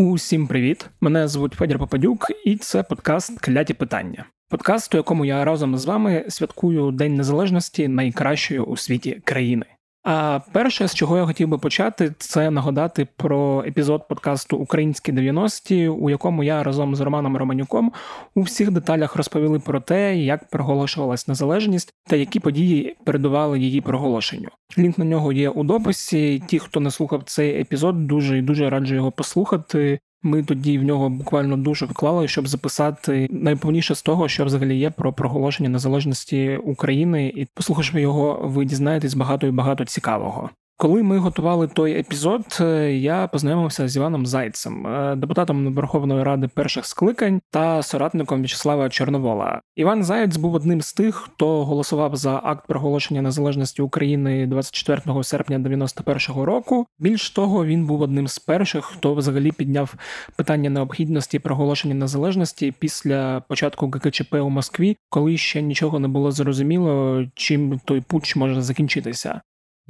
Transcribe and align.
Усім 0.00 0.46
привіт! 0.46 0.90
Мене 1.00 1.28
звуть 1.28 1.52
Федір 1.52 1.78
Попадюк, 1.78 2.30
і 2.44 2.56
це 2.56 2.82
подкаст 2.82 3.40
Кляті 3.40 3.74
питання. 3.74 4.24
Подкаст, 4.48 4.94
у 4.94 4.96
якому 4.96 5.24
я 5.24 5.44
разом 5.44 5.76
з 5.76 5.84
вами 5.84 6.24
святкую 6.28 6.90
День 6.90 7.14
Незалежності 7.14 7.88
найкращої 7.88 8.60
у 8.60 8.76
світі 8.76 9.20
країни. 9.24 9.66
А 10.02 10.40
перше, 10.52 10.88
з 10.88 10.94
чого 10.94 11.16
я 11.16 11.26
хотів 11.26 11.48
би 11.48 11.58
почати, 11.58 12.14
це 12.18 12.50
нагадати 12.50 13.08
про 13.16 13.64
епізод 13.66 14.08
подкасту 14.08 14.56
Українські 14.56 15.12
90-ті, 15.12 15.88
у 15.88 16.10
якому 16.10 16.44
я 16.44 16.62
разом 16.62 16.96
з 16.96 17.00
Романом 17.00 17.36
Романюком 17.36 17.92
у 18.34 18.42
всіх 18.42 18.70
деталях 18.70 19.16
розповіли 19.16 19.58
про 19.58 19.80
те, 19.80 20.16
як 20.16 20.50
проголошувалась 20.50 21.28
незалежність 21.28 21.94
та 22.06 22.16
які 22.16 22.40
події 22.40 22.96
передували 23.04 23.58
її 23.60 23.80
проголошенню. 23.80 24.48
Лінк 24.78 24.98
на 24.98 25.04
нього 25.04 25.32
є 25.32 25.50
у 25.50 25.64
дописі. 25.64 26.42
Ті, 26.46 26.58
хто 26.58 26.80
не 26.80 26.90
слухав 26.90 27.22
цей 27.26 27.60
епізод, 27.60 28.06
дуже 28.06 28.38
і 28.38 28.42
дуже 28.42 28.70
раджу 28.70 28.94
його 28.94 29.12
послухати. 29.12 29.98
Ми 30.22 30.42
тоді 30.42 30.78
в 30.78 30.82
нього 30.82 31.08
буквально 31.08 31.56
душу 31.56 31.86
вклали, 31.86 32.28
щоб 32.28 32.48
записати 32.48 33.28
найповніше 33.30 33.94
з 33.94 34.02
того, 34.02 34.28
що 34.28 34.44
взагалі 34.44 34.78
є 34.78 34.90
про 34.90 35.12
проголошення 35.12 35.68
незалежності 35.68 36.56
України, 36.56 37.32
і 37.36 37.46
послухавши 37.54 38.00
його, 38.00 38.40
ви 38.44 38.64
дізнаєтесь 38.64 39.14
багато 39.14 39.46
і 39.46 39.50
багато 39.50 39.84
цікавого. 39.84 40.50
Коли 40.80 41.02
ми 41.02 41.18
готували 41.18 41.68
той 41.68 41.92
епізод, 41.92 42.58
е, 42.60 42.92
я 42.92 43.26
познайомився 43.26 43.88
з 43.88 43.96
Іваном 43.96 44.26
Зайцем, 44.26 44.86
е, 44.86 45.16
депутатом 45.16 45.74
Верховної 45.74 46.22
Ради 46.22 46.48
перших 46.48 46.86
скликань 46.86 47.40
та 47.50 47.82
соратником 47.82 48.38
В'ячеслава 48.40 48.88
Чорновола. 48.88 49.60
Іван 49.76 50.04
Заєць 50.04 50.36
був 50.36 50.54
одним 50.54 50.80
з 50.82 50.92
тих, 50.92 51.14
хто 51.14 51.64
голосував 51.64 52.16
за 52.16 52.40
акт 52.44 52.66
проголошення 52.66 53.22
незалежності 53.22 53.82
України 53.82 54.46
24 54.46 55.24
серпня 55.24 55.58
91-го 55.58 56.44
року. 56.44 56.86
Більш 56.98 57.30
того, 57.30 57.64
він 57.64 57.86
був 57.86 58.00
одним 58.00 58.28
з 58.28 58.38
перших, 58.38 58.84
хто 58.84 59.14
взагалі 59.14 59.52
підняв 59.52 59.94
питання 60.36 60.70
необхідності 60.70 61.38
проголошення 61.38 61.94
незалежності 61.94 62.74
після 62.78 63.40
початку 63.40 63.90
ГКЧП 63.90 64.34
у 64.34 64.50
Москві, 64.50 64.96
коли 65.08 65.36
ще 65.36 65.62
нічого 65.62 65.98
не 65.98 66.08
було 66.08 66.32
зрозуміло, 66.32 67.24
чим 67.34 67.80
той 67.84 68.00
путч 68.00 68.36
може 68.36 68.62
закінчитися. 68.62 69.40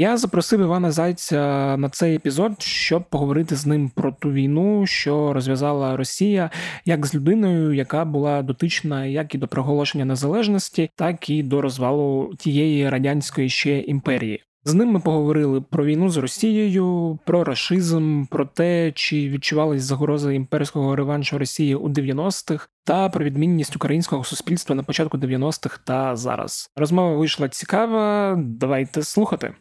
Я 0.00 0.16
запросив 0.16 0.60
Івана 0.60 0.90
Зайця 0.90 1.76
на 1.76 1.88
цей 1.88 2.16
епізод, 2.16 2.62
щоб 2.62 3.04
поговорити 3.10 3.56
з 3.56 3.66
ним 3.66 3.88
про 3.88 4.12
ту 4.12 4.32
війну, 4.32 4.86
що 4.86 5.32
розв'язала 5.32 5.96
Росія, 5.96 6.50
як 6.84 7.06
з 7.06 7.14
людиною, 7.14 7.72
яка 7.72 8.04
була 8.04 8.42
дотична 8.42 9.06
як 9.06 9.34
і 9.34 9.38
до 9.38 9.48
проголошення 9.48 10.04
незалежності, 10.04 10.90
так 10.94 11.30
і 11.30 11.42
до 11.42 11.60
розвалу 11.60 12.34
тієї 12.38 12.88
радянської 12.88 13.48
ще 13.48 13.78
імперії. 13.78 14.42
З 14.64 14.74
ним 14.74 14.88
ми 14.88 15.00
поговорили 15.00 15.60
про 15.60 15.84
війну 15.84 16.08
з 16.08 16.16
Росією, 16.16 17.18
про 17.24 17.44
рашизм, 17.44 18.24
про 18.30 18.46
те, 18.46 18.92
чи 18.94 19.28
відчувались 19.28 19.82
загрози 19.82 20.34
імперського 20.34 20.96
реваншу 20.96 21.38
Росії 21.38 21.74
у 21.74 21.88
90-х, 21.88 22.68
та 22.84 23.08
про 23.08 23.24
відмінність 23.24 23.76
українського 23.76 24.24
суспільства 24.24 24.76
на 24.76 24.82
початку 24.82 25.18
90-х 25.18 25.80
та 25.84 26.16
зараз. 26.16 26.70
Розмова 26.76 27.16
вийшла 27.16 27.48
цікава. 27.48 28.34
Давайте 28.38 29.02
слухати. 29.02 29.54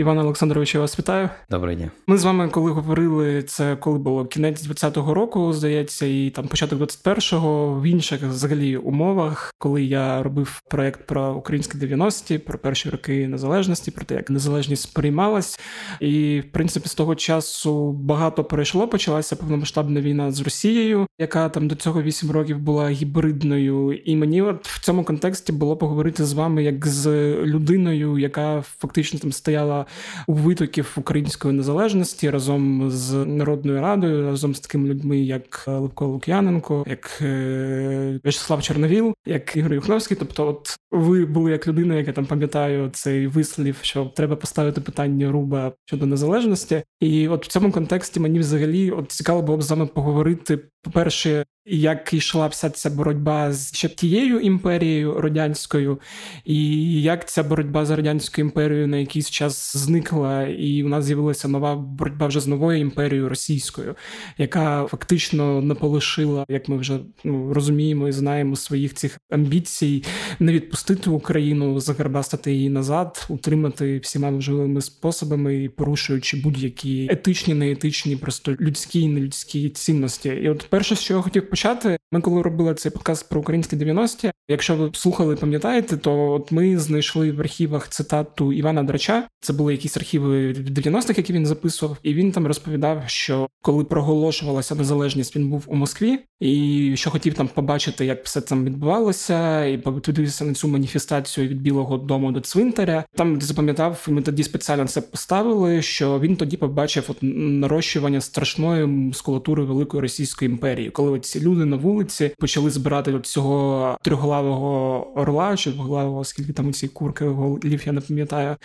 Іван 0.00 0.18
Олександрович, 0.18 0.74
я 0.74 0.80
вас 0.80 0.98
вітаю. 0.98 1.28
Доброго 1.50 1.74
дня. 1.74 1.90
Ми 2.06 2.18
з 2.18 2.24
вами, 2.24 2.48
коли 2.48 2.70
говорили, 2.70 3.42
це 3.42 3.76
коли 3.76 3.98
було 3.98 4.24
кінець 4.24 4.68
20-го 4.68 5.14
року, 5.14 5.52
здається, 5.52 6.06
і 6.06 6.30
там 6.30 6.48
початок 6.48 6.80
21-го, 6.80 7.74
в 7.80 7.82
інших 7.82 8.22
взагалі 8.22 8.76
умовах, 8.76 9.54
коли 9.58 9.82
я 9.82 10.22
робив 10.22 10.62
проект 10.70 11.06
про 11.06 11.34
українські 11.34 11.78
90-ті, 11.78 12.38
про 12.38 12.58
перші 12.58 12.90
роки 12.90 13.28
незалежності, 13.28 13.90
про 13.90 14.04
те, 14.04 14.14
як 14.14 14.30
незалежність 14.30 14.82
сприймалась. 14.82 15.60
І 16.00 16.42
в 16.48 16.52
принципі 16.52 16.88
з 16.88 16.94
того 16.94 17.14
часу 17.14 17.92
багато 17.92 18.44
перейшло. 18.44 18.88
Почалася 18.88 19.36
повномасштабна 19.36 20.00
війна 20.00 20.32
з 20.32 20.40
Росією, 20.40 21.06
яка 21.18 21.48
там 21.48 21.68
до 21.68 21.74
цього 21.74 22.02
8 22.02 22.30
років 22.30 22.58
була 22.58 22.90
гібридною. 22.90 23.92
І 23.92 24.16
мені 24.16 24.42
от 24.42 24.68
в 24.68 24.80
цьому 24.80 25.04
контексті 25.04 25.52
було 25.52 25.76
поговорити 25.76 26.24
з 26.24 26.32
вами 26.32 26.64
як 26.64 26.86
з 26.86 27.10
людиною, 27.44 28.18
яка 28.18 28.62
фактично 28.62 29.18
там 29.20 29.32
стояла 29.32 29.86
витоків 30.26 30.92
української 30.96 31.54
незалежності 31.54 32.30
разом 32.30 32.90
з 32.90 33.12
Народною 33.12 33.80
Радою, 33.80 34.26
разом 34.26 34.54
з 34.54 34.60
такими 34.60 34.88
людьми, 34.88 35.18
як 35.18 35.64
Левко 35.68 36.06
Лук'яненко, 36.06 36.84
як 36.88 37.18
е, 37.22 38.20
В'ячеслав 38.24 38.62
Чорновіл, 38.62 39.14
як 39.26 39.56
Ігор 39.56 39.74
Юхновський. 39.74 40.16
Тобто, 40.16 40.48
от 40.48 40.76
ви 40.90 41.26
були 41.26 41.50
як 41.50 41.68
людина, 41.68 41.94
яка 41.94 42.12
там 42.12 42.26
пам'ятаю 42.26 42.90
цей 42.92 43.26
вислів, 43.26 43.76
що 43.82 44.04
треба 44.04 44.36
поставити 44.36 44.80
питання 44.80 45.30
руба 45.30 45.72
щодо 45.84 46.06
незалежності. 46.06 46.82
І 47.00 47.28
от 47.28 47.46
в 47.46 47.48
цьому 47.48 47.72
контексті 47.72 48.20
мені 48.20 48.38
взагалі 48.38 48.90
от 48.90 49.12
цікаво 49.12 49.42
було 49.42 49.58
б 49.58 49.62
з 49.62 49.70
вами 49.70 49.86
поговорити. 49.86 50.58
По 50.82 50.90
перше, 50.90 51.44
як 51.66 52.12
йшла 52.12 52.46
вся 52.46 52.70
ця 52.70 52.90
боротьба 52.90 53.52
з 53.52 53.74
ще 53.74 53.88
тією 53.88 54.40
імперією 54.40 55.20
радянською, 55.20 56.00
і 56.44 57.02
як 57.02 57.28
ця 57.28 57.42
боротьба 57.42 57.84
з 57.84 57.90
радянською 57.90 58.46
імперією 58.46 58.88
на 58.88 58.96
якийсь 58.96 59.30
час 59.30 59.76
зникла, 59.76 60.42
і 60.42 60.82
у 60.82 60.88
нас 60.88 61.04
з'явилася 61.04 61.48
нова 61.48 61.76
боротьба 61.76 62.26
вже 62.26 62.40
з 62.40 62.46
новою 62.46 62.80
імперією 62.80 63.28
російською, 63.28 63.96
яка 64.38 64.86
фактично 64.86 65.62
не 65.62 65.74
полишила, 65.74 66.44
як 66.48 66.68
ми 66.68 66.76
вже 66.76 66.98
ну, 67.24 67.54
розуміємо 67.54 68.08
і 68.08 68.12
знаємо, 68.12 68.56
своїх 68.56 68.94
цих 68.94 69.18
амбіцій 69.30 70.04
не 70.40 70.52
відпустити 70.52 71.10
Україну, 71.10 71.80
загарбастати 71.80 72.52
її 72.52 72.68
назад, 72.68 73.26
утримати 73.28 73.98
всіма 73.98 74.30
можливими 74.30 74.80
способами, 74.80 75.64
і 75.64 75.68
порушуючи 75.68 76.36
будь-які 76.36 77.08
етичні, 77.10 77.54
неетичні, 77.54 78.16
просто 78.16 78.56
людські 78.60 79.00
і 79.00 79.08
нелюдські 79.08 79.68
цінності. 79.68 80.28
І 80.28 80.48
от 80.48 80.66
перше, 80.70 80.96
що 80.96 81.14
я 81.14 81.20
хотів 81.20 81.49
почати. 81.50 81.98
Ми 82.12 82.20
коли 82.20 82.42
робили 82.42 82.74
цей 82.74 82.92
подкаст 82.92 83.28
про 83.28 83.40
українські 83.40 83.76
90-ті, 83.76 84.32
Якщо 84.50 84.76
ви 84.76 84.90
слухали, 84.92 85.36
пам'ятаєте, 85.36 85.96
то 85.96 86.30
от 86.30 86.52
ми 86.52 86.78
знайшли 86.78 87.32
в 87.32 87.40
архівах 87.40 87.88
цитату 87.88 88.52
Івана 88.52 88.82
Драча. 88.82 89.28
Це 89.40 89.52
були 89.52 89.72
якісь 89.72 89.96
архіви 89.96 90.52
90-х, 90.52 91.18
які 91.18 91.32
він 91.32 91.46
записував, 91.46 91.96
і 92.02 92.14
він 92.14 92.32
там 92.32 92.46
розповідав, 92.46 93.02
що 93.06 93.48
коли 93.62 93.84
проголошувалася 93.84 94.74
незалежність, 94.74 95.36
він 95.36 95.50
був 95.50 95.64
у 95.66 95.74
Москві, 95.74 96.18
і 96.40 96.92
що 96.96 97.10
хотів 97.10 97.34
там 97.34 97.48
побачити, 97.48 98.06
як 98.06 98.24
все 98.24 98.40
там 98.40 98.64
відбувалося, 98.64 99.64
і 99.64 99.78
подивитися 99.78 100.44
на 100.44 100.54
цю 100.54 100.68
маніфестацію 100.68 101.48
від 101.48 101.62
Білого 101.62 101.98
Дому 101.98 102.32
до 102.32 102.40
цвинтаря. 102.40 103.04
Там 103.14 103.40
запам'ятав, 103.40 104.06
ми 104.08 104.22
тоді 104.22 104.42
спеціально 104.42 104.86
це 104.86 105.00
поставили. 105.00 105.82
Що 105.82 106.20
він 106.20 106.36
тоді 106.36 106.56
побачив 106.56 107.04
от 107.08 107.16
нарощування 107.22 108.20
страшної 108.20 108.86
мускулатури 108.86 109.64
великої 109.64 110.00
російської 110.00 110.50
імперії, 110.50 110.90
коли 110.90 111.20
ці 111.20 111.39
люди 111.42 111.64
на 111.64 111.76
вулиці 111.76 112.30
почали 112.38 112.70
збирати 112.70 113.12
от 113.12 113.26
цього 113.26 113.98
трьохглавого 114.02 115.06
орла 115.14 115.56
чи 115.56 115.70
двоглавого, 115.70 116.24
скільки 116.24 116.52
там 116.52 116.68
у 116.68 116.72
ці 116.72 116.88
курки 116.88 117.24
голів, 117.24 117.82
я 117.86 117.92
не 117.92 118.00
пам'ятаю. 118.00 118.56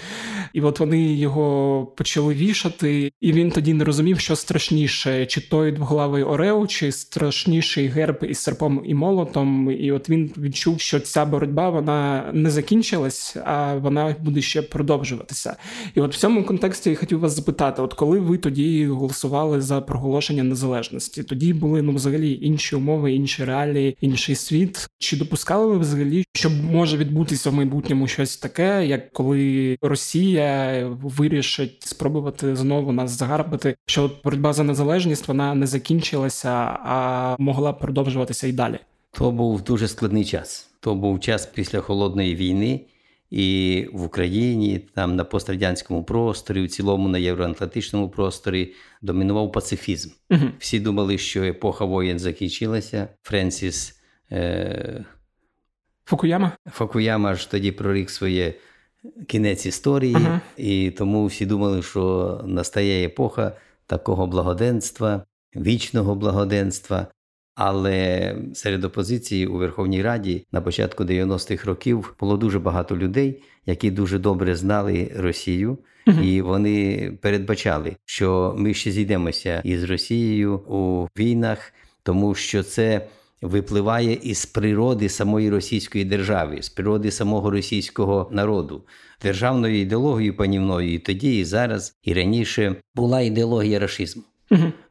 І 0.54 0.62
от 0.62 0.80
вони 0.80 1.14
його 1.14 1.86
почали 1.86 2.34
вішати, 2.34 3.12
і 3.22 3.32
він 3.32 3.52
тоді 3.52 3.74
не 3.74 3.84
розумів, 3.84 4.20
що 4.20 4.36
страшніше, 4.36 5.26
чи 5.26 5.42
той 5.42 5.72
двоглавий 5.72 6.24
орел, 6.24 6.68
чи 6.68 6.92
страшніший 6.92 7.88
герб 7.88 8.18
із 8.30 8.38
серпом 8.38 8.82
і 8.86 8.94
молотом. 8.94 9.72
І 9.72 9.92
от 9.92 10.10
він 10.10 10.32
відчув, 10.38 10.80
що 10.80 11.00
ця 11.00 11.26
боротьба 11.26 11.70
вона 11.70 12.30
не 12.34 12.50
закінчилась, 12.50 13.38
а 13.46 13.76
вона 13.76 14.16
буде 14.20 14.42
ще 14.42 14.62
продовжуватися. 14.62 15.56
І 15.96 16.02
от 16.02 16.16
в 16.16 16.18
цьому 16.18 16.44
контексті 16.44 16.90
я 16.90 16.96
хотів 16.96 17.20
вас 17.20 17.36
запитати: 17.36 17.82
от 17.82 17.94
коли 17.94 18.20
ви 18.20 18.38
тоді 18.38 18.88
голосували 18.88 19.62
за 19.62 19.82
проголошення 19.82 20.44
незалежності, 20.44 21.24
тоді 21.24 21.54
були 21.54 21.82
ну 21.82 21.96
взагалі 21.96 22.40
інші 22.42 22.65
умови, 22.74 23.14
інші 23.14 23.46
реалії, 23.46 23.98
інший 24.02 24.36
світ. 24.36 24.88
Чи 25.00 25.18
допускали 25.18 25.66
ви 25.66 25.78
взагалі, 25.78 26.26
що 26.34 26.50
може 26.50 26.98
відбутися 26.98 27.50
в 27.50 27.54
майбутньому 27.54 28.08
щось 28.08 28.38
таке, 28.38 28.88
як 28.88 29.14
коли 29.14 29.78
Росія 29.82 30.84
вирішить 31.04 31.84
спробувати 31.84 32.56
знову 32.56 32.92
нас 32.92 33.12
загарбати, 33.12 33.76
що 33.86 34.12
боротьба 34.24 34.54
за 34.54 34.64
незалежність 34.64 35.28
вона 35.28 35.56
не 35.56 35.68
закінчилася, 35.68 36.50
а 36.84 37.36
могла 37.40 37.74
продовжуватися 37.74 38.48
і 38.48 38.52
далі? 38.52 38.80
То 39.12 39.32
був 39.32 39.62
дуже 39.62 39.88
складний 39.88 40.26
час. 40.26 40.70
То 40.80 40.96
був 40.96 41.20
час 41.20 41.46
після 41.46 41.80
холодної 41.80 42.36
війни. 42.36 42.82
І 43.36 43.88
в 43.94 44.04
Україні, 44.04 44.80
там 44.80 45.16
на 45.16 45.24
пострадянському 45.24 46.04
просторі, 46.04 46.64
в 46.64 46.70
цілому 46.70 47.10
на 47.10 47.18
євроатлантичному 47.18 48.10
просторі 48.10 48.74
домінував 49.02 49.52
пацифізм. 49.52 50.10
Угу. 50.30 50.42
Всі 50.60 50.80
думали, 50.80 51.18
що 51.18 51.44
епоха 51.44 51.86
воєн 51.86 52.20
закінчилася. 52.20 53.08
Френсіс 53.24 54.00
е... 54.32 55.06
Фукуяма 56.06 56.52
Фукуяма 56.72 57.36
ж 57.36 57.52
тоді 57.52 57.72
прорік 57.72 58.10
своє 58.10 58.54
кінець 59.28 59.66
історії, 59.66 60.16
угу. 60.16 60.40
і 60.58 60.92
тому 60.92 61.26
всі 61.26 61.46
думали, 61.46 61.84
що 61.84 62.42
настає 62.46 63.06
епоха 63.06 63.52
такого 63.86 64.28
благоденства, 64.28 65.26
вічного 65.56 66.16
благоденства. 66.16 67.08
Але 67.56 68.36
серед 68.54 68.84
опозиції 68.84 69.48
у 69.48 69.58
Верховній 69.58 70.02
Раді 70.02 70.46
на 70.52 70.62
початку 70.62 71.04
90-х 71.04 71.66
років 71.66 72.16
було 72.20 72.38
дуже 72.38 72.60
багато 72.60 72.98
людей, 72.98 73.42
які 73.66 73.92
дуже 73.92 74.20
добре 74.20 74.56
знали 74.56 75.12
Росію, 75.16 75.78
і 76.24 76.42
вони 76.42 77.12
передбачали, 77.22 77.96
що 78.06 78.56
ми 78.58 78.74
ще 78.74 78.92
зійдемося 78.92 79.62
із 79.64 79.84
Росією 79.84 80.58
у 80.58 81.08
війнах, 81.18 81.74
тому 82.04 82.36
що 82.36 82.64
це 82.64 83.08
випливає 83.42 84.14
із 84.14 84.46
природи 84.46 85.10
самої 85.10 85.50
російської 85.50 86.06
держави, 86.06 86.62
з 86.62 86.70
природи 86.70 87.12
самого 87.12 87.52
російського 87.52 88.30
народу. 88.32 88.84
Державною 89.22 89.82
ідеологією 89.82 90.38
панівною 90.38 90.94
і 90.94 91.00
тоді, 91.00 91.40
і 91.40 91.46
зараз, 91.46 91.96
і 92.04 92.14
раніше 92.14 92.76
була 92.96 93.22
ідеологія 93.22 93.80
рашизму. 93.80 94.24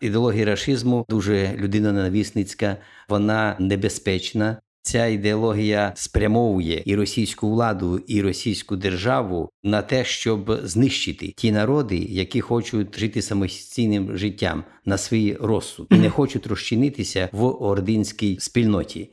Ідеологія 0.00 0.44
рашизму 0.44 1.06
дуже 1.08 1.42
людина 1.42 1.84
людиноненависницька, 1.84 2.76
вона 3.08 3.56
небезпечна. 3.58 4.56
Ця 4.82 5.06
ідеологія 5.06 5.92
спрямовує 5.96 6.82
і 6.86 6.96
російську 6.96 7.50
владу, 7.50 7.98
і 8.06 8.22
російську 8.22 8.76
державу 8.76 9.50
на 9.62 9.82
те, 9.82 10.04
щоб 10.04 10.60
знищити 10.64 11.34
ті 11.36 11.52
народи, 11.52 11.96
які 11.96 12.40
хочуть 12.40 12.98
жити 12.98 13.22
самостійним 13.22 14.16
життям 14.18 14.64
на 14.84 14.98
свій 14.98 15.36
розсуд 15.40 15.86
і 15.90 15.94
не 15.94 16.10
хочуть 16.10 16.46
розчинитися 16.46 17.28
в 17.32 17.44
ординській 17.44 18.36
спільноті. 18.40 19.10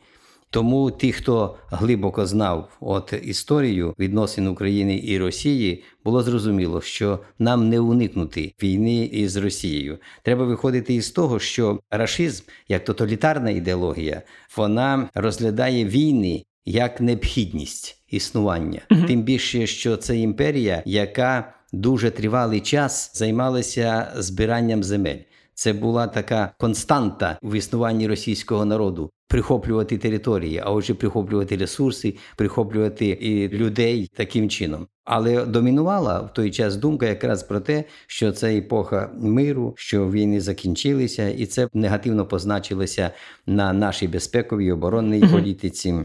Тому 0.52 0.92
ті, 0.92 1.12
хто 1.12 1.58
глибоко 1.70 2.26
знав 2.26 2.70
от 2.80 3.14
історію 3.24 3.96
відносин 4.00 4.48
України 4.48 5.02
і 5.04 5.18
Росії, 5.18 5.84
було 6.06 6.24
зрозуміло, 6.24 6.82
що 6.82 7.20
нам 7.40 7.70
не 7.70 7.80
уникнути 7.80 8.54
війни 8.64 9.06
із 9.06 9.36
Росією. 9.36 9.98
Треба 10.24 10.46
виходити 10.46 10.94
із 10.94 11.12
того, 11.12 11.40
що 11.40 11.80
рашизм, 11.92 12.44
як 12.68 12.84
тоталітарна 12.84 13.50
ідеологія, 13.50 14.22
вона 14.58 15.10
розглядає 15.14 15.86
війни 15.86 16.44
як 16.66 17.02
необхідність 17.02 18.04
існування. 18.10 18.82
Тим 19.08 19.22
більше, 19.22 19.68
що 19.68 19.98
це 19.98 20.18
імперія, 20.18 20.84
яка 20.86 21.54
дуже 21.74 22.12
тривалий 22.12 22.60
час 22.60 23.12
займалася 23.14 24.12
збиранням 24.16 24.84
земель. 24.84 25.20
Це 25.54 25.74
була 25.74 26.08
така 26.08 26.52
константа 26.58 27.40
в 27.44 27.56
існуванні 27.56 28.08
російського 28.08 28.66
народу 28.66 29.12
прихоплювати 29.32 29.98
території, 29.98 30.62
а 30.64 30.72
отже, 30.72 30.94
прихоплювати 30.94 31.58
ресурси, 31.58 32.16
прихоплювати 32.36 33.08
і 33.08 33.50
людей 33.50 34.12
таким 34.14 34.50
чином. 34.50 34.88
Але 35.04 35.46
домінувала 35.46 36.20
в 36.20 36.34
той 36.34 36.52
час 36.52 36.76
думка 36.76 37.06
якраз 37.06 37.44
про 37.44 37.60
те, 37.60 37.84
що 38.08 38.32
це 38.32 38.58
епоха 38.58 39.10
миру, 39.20 39.74
що 39.78 40.12
війни 40.12 40.42
закінчилися, 40.42 41.30
і 41.30 41.46
це 41.46 41.68
негативно 41.74 42.26
позначилося 42.26 43.12
на 43.46 43.74
нашій 43.74 44.08
безпековій 44.08 44.72
оборонній 44.72 45.28
політиці. 45.32 45.96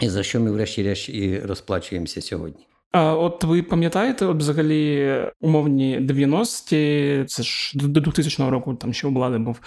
І 0.00 0.08
за 0.08 0.22
що 0.22 0.40
ми, 0.40 0.50
врешті-решт, 0.50 1.08
і 1.08 1.38
розплачуємося 1.38 2.20
сьогодні. 2.20 2.69
А 2.92 3.14
от 3.14 3.44
ви 3.44 3.62
пам'ятаєте, 3.62 4.26
от 4.26 4.36
взагалі 4.38 5.14
умовні 5.40 5.98
90-ті, 6.00 7.24
це 7.26 7.42
ж 7.42 7.72
до 7.74 8.00
2000 8.00 8.50
року, 8.50 8.74
там 8.74 8.92
ще 8.92 9.06
у 9.06 9.10
влади 9.10 9.38
був 9.38 9.60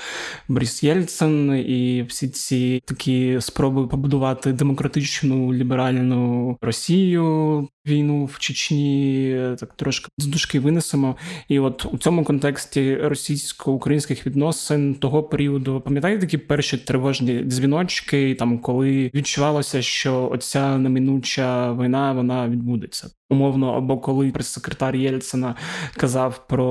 Борис 0.48 0.84
Єльцин, 0.84 1.56
і 1.56 2.06
всі 2.10 2.30
ці 2.30 2.81
такі 2.86 3.38
спроби 3.42 3.88
побудувати 3.88 4.54
демократичну 4.54 5.54
ліберальну 5.54 6.58
Росію, 6.62 7.68
війну 7.88 8.25
в 8.25 8.39
Чечні, 8.39 9.38
так 9.59 9.74
трошки 9.74 10.07
з 10.18 10.25
дужки 10.25 10.59
винесемо. 10.59 11.15
І 11.47 11.59
от 11.59 11.85
у 11.91 11.97
цьому 11.97 12.24
контексті 12.24 12.95
російсько-українських 12.95 14.27
відносин 14.27 14.95
того 14.95 15.24
періоду, 15.24 15.81
пам'ятаєте 15.85 16.21
такі 16.21 16.38
перші 16.38 16.77
тривожні 16.77 17.44
дзвіночки, 17.44 18.35
там 18.35 18.59
коли 18.59 19.12
відчувалося, 19.13 19.81
що 19.81 20.30
оця 20.30 20.77
неминуча 20.77 21.74
війна 21.74 22.13
вона 22.13 22.50
відбудеться. 22.50 23.09
Умовно, 23.30 23.74
або 23.74 23.98
коли 23.98 24.31
прес-секретар 24.31 24.96
Єльцина 24.96 25.56
казав 25.98 26.48
про 26.48 26.66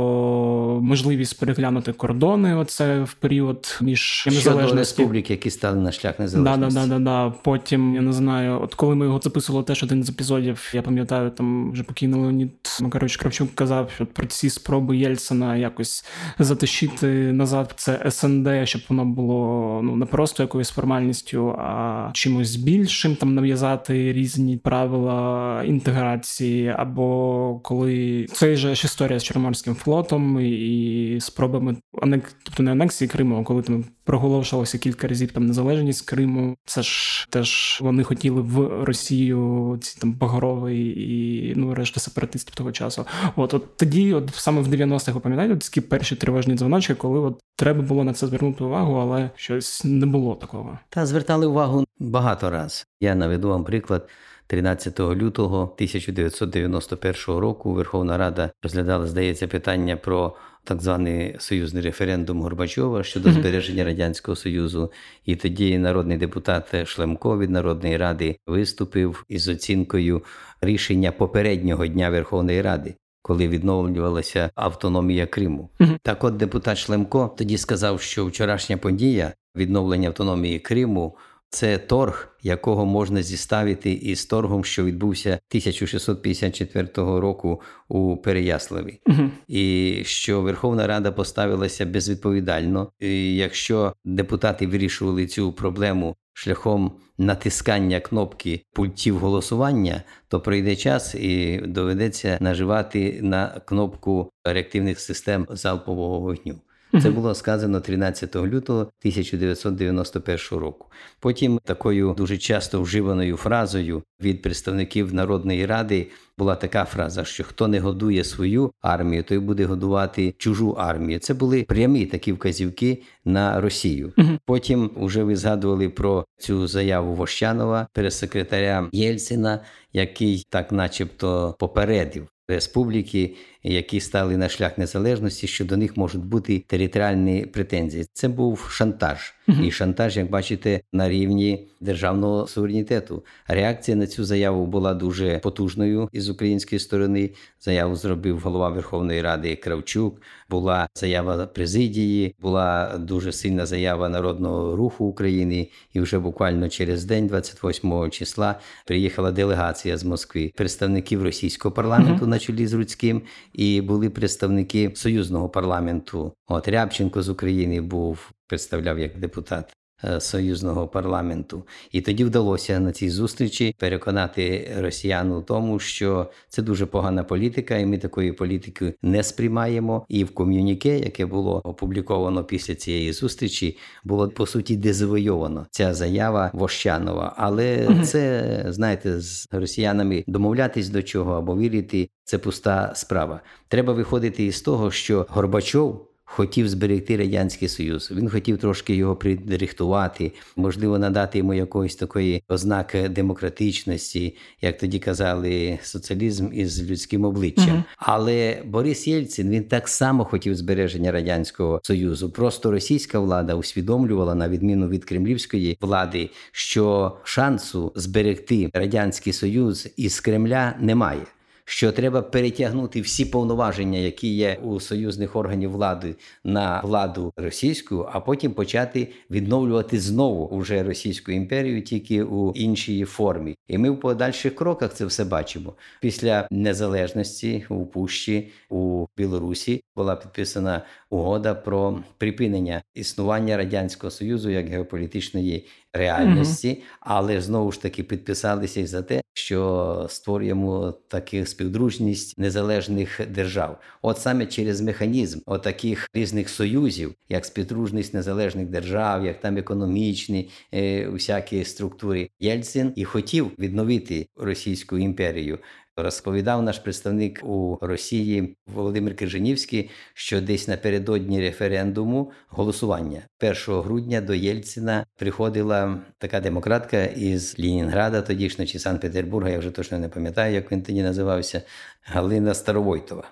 можливість 0.82 1.40
переглянути 1.40 1.92
кордони, 1.92 2.54
оце 2.54 3.02
в 3.02 3.12
період 3.12 3.78
між 3.80 4.24
незалежності. 4.26 4.78
республіки, 4.78 5.32
які 5.32 5.50
стали 5.50 5.80
на 5.80 5.92
шлях 5.92 6.14
Да, 6.18 6.56
да, 6.56 6.68
да, 6.68 6.86
да, 6.86 6.98
да. 6.98 7.30
Потім 7.30 7.94
я 7.94 8.00
не 8.00 8.12
знаю, 8.12 8.60
от 8.62 8.74
коли 8.74 8.94
ми 8.94 9.06
його 9.06 9.20
записували, 9.22 9.64
теж 9.64 9.82
один 9.82 10.04
з 10.04 10.10
епізодів, 10.10 10.70
я 10.74 10.82
пам'ятаю, 10.82 11.30
там 11.30 11.72
вже 11.72 11.82
покійний 11.82 12.20
Леонід 12.20 12.52
Макарович 12.80 13.16
Кравчук 13.16 13.54
казав 13.54 13.90
що 13.94 14.06
про 14.06 14.26
ці 14.26 14.50
спроби 14.50 14.96
Єльцина 14.96 15.56
якось 15.56 16.04
затащити 16.38 17.06
назад 17.32 17.74
це 17.76 18.10
СНД, 18.10 18.48
щоб 18.64 18.82
воно 18.88 19.04
було 19.04 19.80
ну 19.84 19.96
не 19.96 20.06
просто 20.06 20.42
якоюсь 20.42 20.70
формальністю, 20.70 21.56
а 21.58 22.10
чимось 22.12 22.56
більшим, 22.56 23.16
там 23.16 23.34
нав'язати 23.34 24.12
різні 24.12 24.56
правила 24.56 25.62
інтеграції, 25.66 26.41
або 26.76 27.60
коли 27.62 28.26
це 28.32 28.56
ж 28.56 28.72
історія 28.72 29.18
з 29.18 29.24
Чорноморським 29.24 29.74
флотом 29.74 30.40
і 30.40 31.18
спробами 31.20 31.76
анек... 32.02 32.34
тобто 32.42 32.62
не 32.62 32.72
анексії 32.72 33.08
Криму, 33.08 33.40
а 33.40 33.44
коли 33.44 33.62
там 33.62 33.84
проголошувалося 34.04 34.78
кілька 34.78 35.08
разів 35.08 35.32
там 35.32 35.46
незалежність 35.46 36.06
Криму. 36.08 36.56
Це 36.64 36.82
ж 36.82 37.26
теж 37.30 37.78
вони 37.82 38.04
хотіли 38.04 38.40
в 38.40 38.84
Росію 38.84 39.78
ці 39.80 40.00
там 40.00 40.12
Багровий 40.12 40.80
і 40.80 41.54
ну 41.56 41.74
решта 41.74 42.00
сепаратистів 42.00 42.54
того 42.54 42.72
часу. 42.72 43.06
От 43.36 43.54
от 43.54 43.76
тоді, 43.76 44.14
от 44.14 44.34
саме 44.34 44.60
в 44.60 44.68
90-х, 44.68 45.12
ви 45.12 45.20
пам'ятаєте, 45.20 45.56
такі 45.56 45.80
перші 45.80 46.16
тривожні 46.16 46.54
дзвоночки, 46.54 46.94
коли 46.94 47.20
от 47.20 47.40
треба 47.56 47.82
було 47.82 48.04
на 48.04 48.12
це 48.12 48.26
звернути 48.26 48.64
увагу, 48.64 48.94
але 48.94 49.30
щось 49.36 49.84
не 49.84 50.06
було 50.06 50.34
такого. 50.34 50.78
Та 50.88 51.06
звертали 51.06 51.46
увагу 51.46 51.84
багато 51.98 52.50
раз. 52.50 52.86
Я 53.00 53.14
наведу 53.14 53.48
вам 53.48 53.64
приклад. 53.64 54.08
13 54.52 55.00
лютого 55.00 55.62
1991 55.62 57.14
року 57.40 57.72
Верховна 57.72 58.18
Рада 58.18 58.50
розглядала, 58.62 59.06
здається, 59.06 59.48
питання 59.48 59.96
про 59.96 60.36
так 60.64 60.82
званий 60.82 61.36
союзний 61.38 61.82
референдум 61.82 62.42
Горбачова 62.42 63.02
щодо 63.02 63.32
збереження 63.32 63.84
радянського 63.84 64.36
союзу. 64.36 64.92
І 65.24 65.36
тоді 65.36 65.78
народний 65.78 66.18
депутат 66.18 66.88
Шлемко 66.88 67.38
від 67.38 67.50
Народної 67.50 67.96
ради 67.96 68.36
виступив 68.46 69.24
із 69.28 69.48
оцінкою 69.48 70.22
рішення 70.60 71.12
попереднього 71.12 71.86
дня 71.86 72.10
Верховної 72.10 72.62
Ради. 72.62 72.94
Коли 73.22 73.48
відновлювалася 73.48 74.50
автономія 74.54 75.26
Криму, 75.26 75.70
Мгм. 75.78 75.98
так 76.02 76.24
от 76.24 76.36
депутат 76.36 76.78
Шлемко 76.78 77.34
тоді 77.38 77.58
сказав, 77.58 78.00
що 78.00 78.26
вчорашня 78.26 78.76
подія 78.76 79.32
відновлення 79.56 80.08
автономії 80.08 80.58
Криму 80.58 81.16
це 81.52 81.78
торг, 81.78 82.28
якого 82.42 82.86
можна 82.86 83.22
зіставити 83.22 83.92
із 83.92 84.24
торгом, 84.24 84.64
що 84.64 84.84
відбувся 84.84 85.28
1654 85.28 86.88
року 86.96 87.60
у 87.88 88.16
Переяславі. 88.16 89.00
Угу. 89.06 89.30
І 89.48 90.02
що 90.04 90.40
Верховна 90.40 90.86
Рада 90.86 91.12
поставилася 91.12 91.86
безвідповідально. 91.86 92.92
І 93.00 93.36
якщо 93.36 93.94
депутати 94.04 94.66
вирішували 94.66 95.26
цю 95.26 95.52
проблему 95.52 96.16
шляхом 96.32 96.92
натискання 97.18 98.00
кнопки 98.00 98.64
пультів 98.72 99.18
голосування, 99.18 100.02
то 100.28 100.40
пройде 100.40 100.76
час 100.76 101.14
і 101.14 101.60
доведеться 101.66 102.38
наживати 102.40 103.18
на 103.22 103.60
кнопку 103.64 104.30
реактивних 104.44 105.00
систем 105.00 105.46
залпового 105.50 106.20
вогню. 106.20 106.60
Це 107.00 107.10
було 107.10 107.34
сказано 107.34 107.80
13 107.80 108.36
лютого 108.36 108.80
1991 108.80 110.38
року. 110.50 110.88
Потім 111.20 111.60
такою 111.64 112.14
дуже 112.16 112.38
часто 112.38 112.82
вживаною 112.82 113.36
фразою 113.36 114.02
від 114.20 114.42
представників 114.42 115.14
Народної 115.14 115.66
ради 115.66 116.06
була 116.38 116.56
така 116.56 116.84
фраза, 116.84 117.24
що 117.24 117.44
хто 117.44 117.68
не 117.68 117.80
годує 117.80 118.24
свою 118.24 118.72
армію, 118.80 119.22
той 119.22 119.38
буде 119.38 119.64
годувати 119.64 120.34
чужу 120.38 120.70
армію. 120.70 121.18
Це 121.18 121.34
були 121.34 121.62
прямі 121.62 122.06
такі 122.06 122.32
вказівки 122.32 123.02
на 123.24 123.60
Росію. 123.60 124.12
Потім 124.46 124.90
вже 124.96 125.24
ви 125.24 125.36
згадували 125.36 125.88
про 125.88 126.24
цю 126.38 126.66
заяву 126.66 127.14
Вощанова, 127.14 127.88
прес-секретаря 127.92 128.88
Єльцина, 128.92 129.60
який 129.92 130.46
так, 130.50 130.72
начебто, 130.72 131.56
попередив 131.58 132.28
республіки, 132.48 133.34
які 133.62 134.00
стали 134.00 134.36
на 134.36 134.48
шлях 134.48 134.78
незалежності, 134.78 135.46
що 135.46 135.64
до 135.64 135.76
них 135.76 135.96
можуть 135.96 136.24
бути 136.24 136.64
територіальні 136.66 137.46
претензії. 137.46 138.06
Це 138.12 138.28
був 138.28 138.68
шантаж, 138.70 139.34
і 139.62 139.70
шантаж, 139.70 140.16
як 140.16 140.30
бачите, 140.30 140.80
на 140.92 141.08
рівні 141.08 141.68
державного 141.80 142.46
суверенітету. 142.46 143.24
Реакція 143.48 143.96
на 143.96 144.06
цю 144.06 144.24
заяву 144.24 144.66
була 144.66 144.94
дуже 144.94 145.38
потужною 145.38 146.08
із 146.12 146.28
української 146.28 146.78
сторони. 146.78 147.30
Заяву 147.60 147.96
зробив 147.96 148.38
голова 148.38 148.68
Верховної 148.68 149.22
Ради 149.22 149.56
Кравчук. 149.56 150.22
Була 150.50 150.88
заява 150.94 151.46
президії, 151.46 152.34
була 152.40 152.98
дуже 152.98 153.32
сильна 153.32 153.66
заява 153.66 154.08
народного 154.08 154.76
руху 154.76 155.04
України. 155.04 155.68
І 155.92 156.00
вже 156.00 156.18
буквально 156.18 156.68
через 156.68 157.04
день, 157.04 157.26
28 157.26 158.10
числа, 158.10 158.60
приїхала 158.86 159.32
делегація 159.32 159.98
з 159.98 160.04
Москви 160.04 160.52
представників 160.56 161.22
російського 161.22 161.74
парламенту 161.74 162.26
на 162.26 162.38
чолі 162.38 162.66
з 162.66 162.72
Руцьким, 162.72 163.22
і 163.52 163.80
були 163.80 164.10
представники 164.10 164.92
союзного 164.94 165.48
парламенту. 165.48 166.32
От 166.46 166.68
Рябченко 166.68 167.22
з 167.22 167.28
України 167.28 167.80
був 167.80 168.30
представляв 168.46 168.98
як 168.98 169.18
депутат. 169.18 169.76
Е, 170.04 170.20
союзного 170.20 170.88
парламенту. 170.88 171.62
І 171.92 172.00
тоді 172.00 172.24
вдалося 172.24 172.80
на 172.80 172.92
цій 172.92 173.10
зустрічі 173.10 173.74
переконати 173.78 174.74
росіян 174.78 175.32
у 175.32 175.42
тому, 175.42 175.78
що 175.78 176.30
це 176.48 176.62
дуже 176.62 176.86
погана 176.86 177.24
політика, 177.24 177.76
і 177.76 177.86
ми 177.86 177.98
такої 177.98 178.32
політики 178.32 178.94
не 179.02 179.22
сприймаємо. 179.22 180.06
І 180.08 180.24
в 180.24 180.34
ком'юніке, 180.34 180.98
яке 180.98 181.26
було 181.26 181.60
опубліковано 181.64 182.44
після 182.44 182.74
цієї 182.74 183.12
зустрічі, 183.12 183.78
було 184.04 184.28
по 184.28 184.46
суті 184.46 184.76
дезавойовано 184.76 185.66
ця 185.70 185.94
заява 185.94 186.50
Вощанова. 186.54 187.34
Але 187.36 187.88
це 188.04 188.42
знаєте, 188.68 189.20
з 189.20 189.48
росіянами 189.52 190.24
домовлятись 190.26 190.88
до 190.88 191.02
чого 191.02 191.32
або 191.32 191.56
вірити 191.56 192.08
це 192.24 192.38
пуста 192.38 192.92
справа. 192.94 193.40
Треба 193.68 193.92
виходити 193.92 194.44
із 194.44 194.60
того, 194.60 194.90
що 194.90 195.26
Горбачов. 195.28 196.11
Хотів 196.34 196.68
зберегти 196.68 197.16
радянський 197.16 197.68
союз. 197.68 198.10
Він 198.16 198.30
хотів 198.30 198.58
трошки 198.58 198.94
його 198.94 199.16
підрихтувати, 199.16 200.32
можливо, 200.56 200.98
надати 200.98 201.38
йому 201.38 201.54
якоїсь 201.54 201.96
такої 201.96 202.42
ознаки 202.48 203.08
демократичності, 203.08 204.36
як 204.62 204.78
тоді 204.78 204.98
казали, 204.98 205.78
соціалізм 205.82 206.48
із 206.52 206.90
людським 206.90 207.24
обличчям. 207.24 207.68
Мгм. 207.68 207.84
Але 207.96 208.62
Борис 208.66 209.08
Єльцин 209.08 209.50
він 209.50 209.64
так 209.64 209.88
само 209.88 210.24
хотів 210.24 210.54
збереження 210.56 211.12
радянського 211.12 211.80
союзу. 211.82 212.30
Просто 212.30 212.70
російська 212.70 213.18
влада 213.18 213.54
усвідомлювала, 213.54 214.34
на 214.34 214.48
відміну 214.48 214.88
від 214.88 215.04
кремлівської 215.04 215.78
влади, 215.80 216.30
що 216.52 217.16
шансу 217.24 217.92
зберегти 217.94 218.70
радянський 218.74 219.32
союз 219.32 219.88
із 219.96 220.20
Кремля 220.20 220.74
немає. 220.80 221.22
Що 221.64 221.92
треба 221.92 222.22
перетягнути 222.22 223.00
всі 223.00 223.24
повноваження, 223.24 223.98
які 223.98 224.34
є 224.34 224.58
у 224.62 224.80
союзних 224.80 225.36
органів 225.36 225.70
влади, 225.70 226.16
на 226.44 226.80
владу 226.80 227.32
російську, 227.36 228.08
а 228.12 228.20
потім 228.20 228.52
почати 228.52 229.08
відновлювати 229.30 230.00
знову 230.00 230.46
уже 230.46 230.82
Російську 230.82 231.32
імперію, 231.32 231.82
тільки 231.82 232.22
у 232.22 232.52
іншій 232.52 233.04
формі. 233.04 233.56
І 233.68 233.78
ми 233.78 233.90
в 233.90 234.00
подальших 234.00 234.54
кроках 234.54 234.94
це 234.94 235.06
все 235.06 235.24
бачимо. 235.24 235.74
Після 236.00 236.48
незалежності 236.50 237.66
у 237.68 237.86
Пущі 237.86 238.50
у 238.70 239.06
Білорусі 239.16 239.84
була 239.96 240.16
підписана 240.16 240.82
угода 241.12 241.54
про 241.54 241.98
припинення 242.18 242.82
існування 242.94 243.56
радянського 243.56 244.10
союзу 244.10 244.50
як 244.50 244.68
геополітичної 244.68 245.66
реальності, 245.92 246.82
але 247.00 247.40
знову 247.40 247.72
ж 247.72 247.82
таки 247.82 248.02
підписалися 248.02 248.80
і 248.80 248.86
за 248.86 249.02
те, 249.02 249.22
що 249.34 250.06
створюємо 250.10 250.94
таку 251.08 251.46
співдружність 251.46 252.38
незалежних 252.38 253.20
держав. 253.30 253.80
От 254.02 254.18
саме 254.18 254.46
через 254.46 254.80
механізм 254.80 255.40
отаких 255.46 256.08
різних 256.14 256.48
союзів, 256.48 257.14
як 257.28 257.44
співдружність 257.44 258.14
незалежних 258.14 258.66
держав, 258.66 259.24
як 259.24 259.40
там 259.40 259.56
економічні 259.56 260.50
е, 260.74 261.08
всякі 261.08 261.64
структури, 261.64 262.30
Єльцин 262.40 262.92
і 262.96 263.04
хотів 263.04 263.50
відновити 263.58 264.26
Російську 264.36 264.98
імперію. 264.98 265.58
Розповідав 265.96 266.62
наш 266.62 266.78
представник 266.78 267.40
у 267.44 267.78
Росії 267.80 268.56
Володимир 268.66 269.16
Крижанівський, 269.16 269.90
що 270.14 270.40
десь 270.40 270.68
напередодні 270.68 271.40
референдуму 271.40 272.30
голосування 272.48 273.22
1 273.42 273.54
грудня 273.82 274.20
до 274.20 274.34
Єльцина 274.34 275.06
приходила 275.16 275.98
така 276.18 276.40
демократка 276.40 277.04
із 277.04 277.58
Лінінграда, 277.58 278.22
тодішньо 278.22 278.66
чи 278.66 278.78
Санкт-Петербурга, 278.78 279.50
я 279.50 279.58
вже 279.58 279.70
точно 279.70 279.98
не 279.98 280.08
пам'ятаю, 280.08 280.54
як 280.54 280.72
він 280.72 280.82
тоді 280.82 281.02
називався, 281.02 281.62
Галина 282.02 282.54
Старовойтова. 282.54 283.24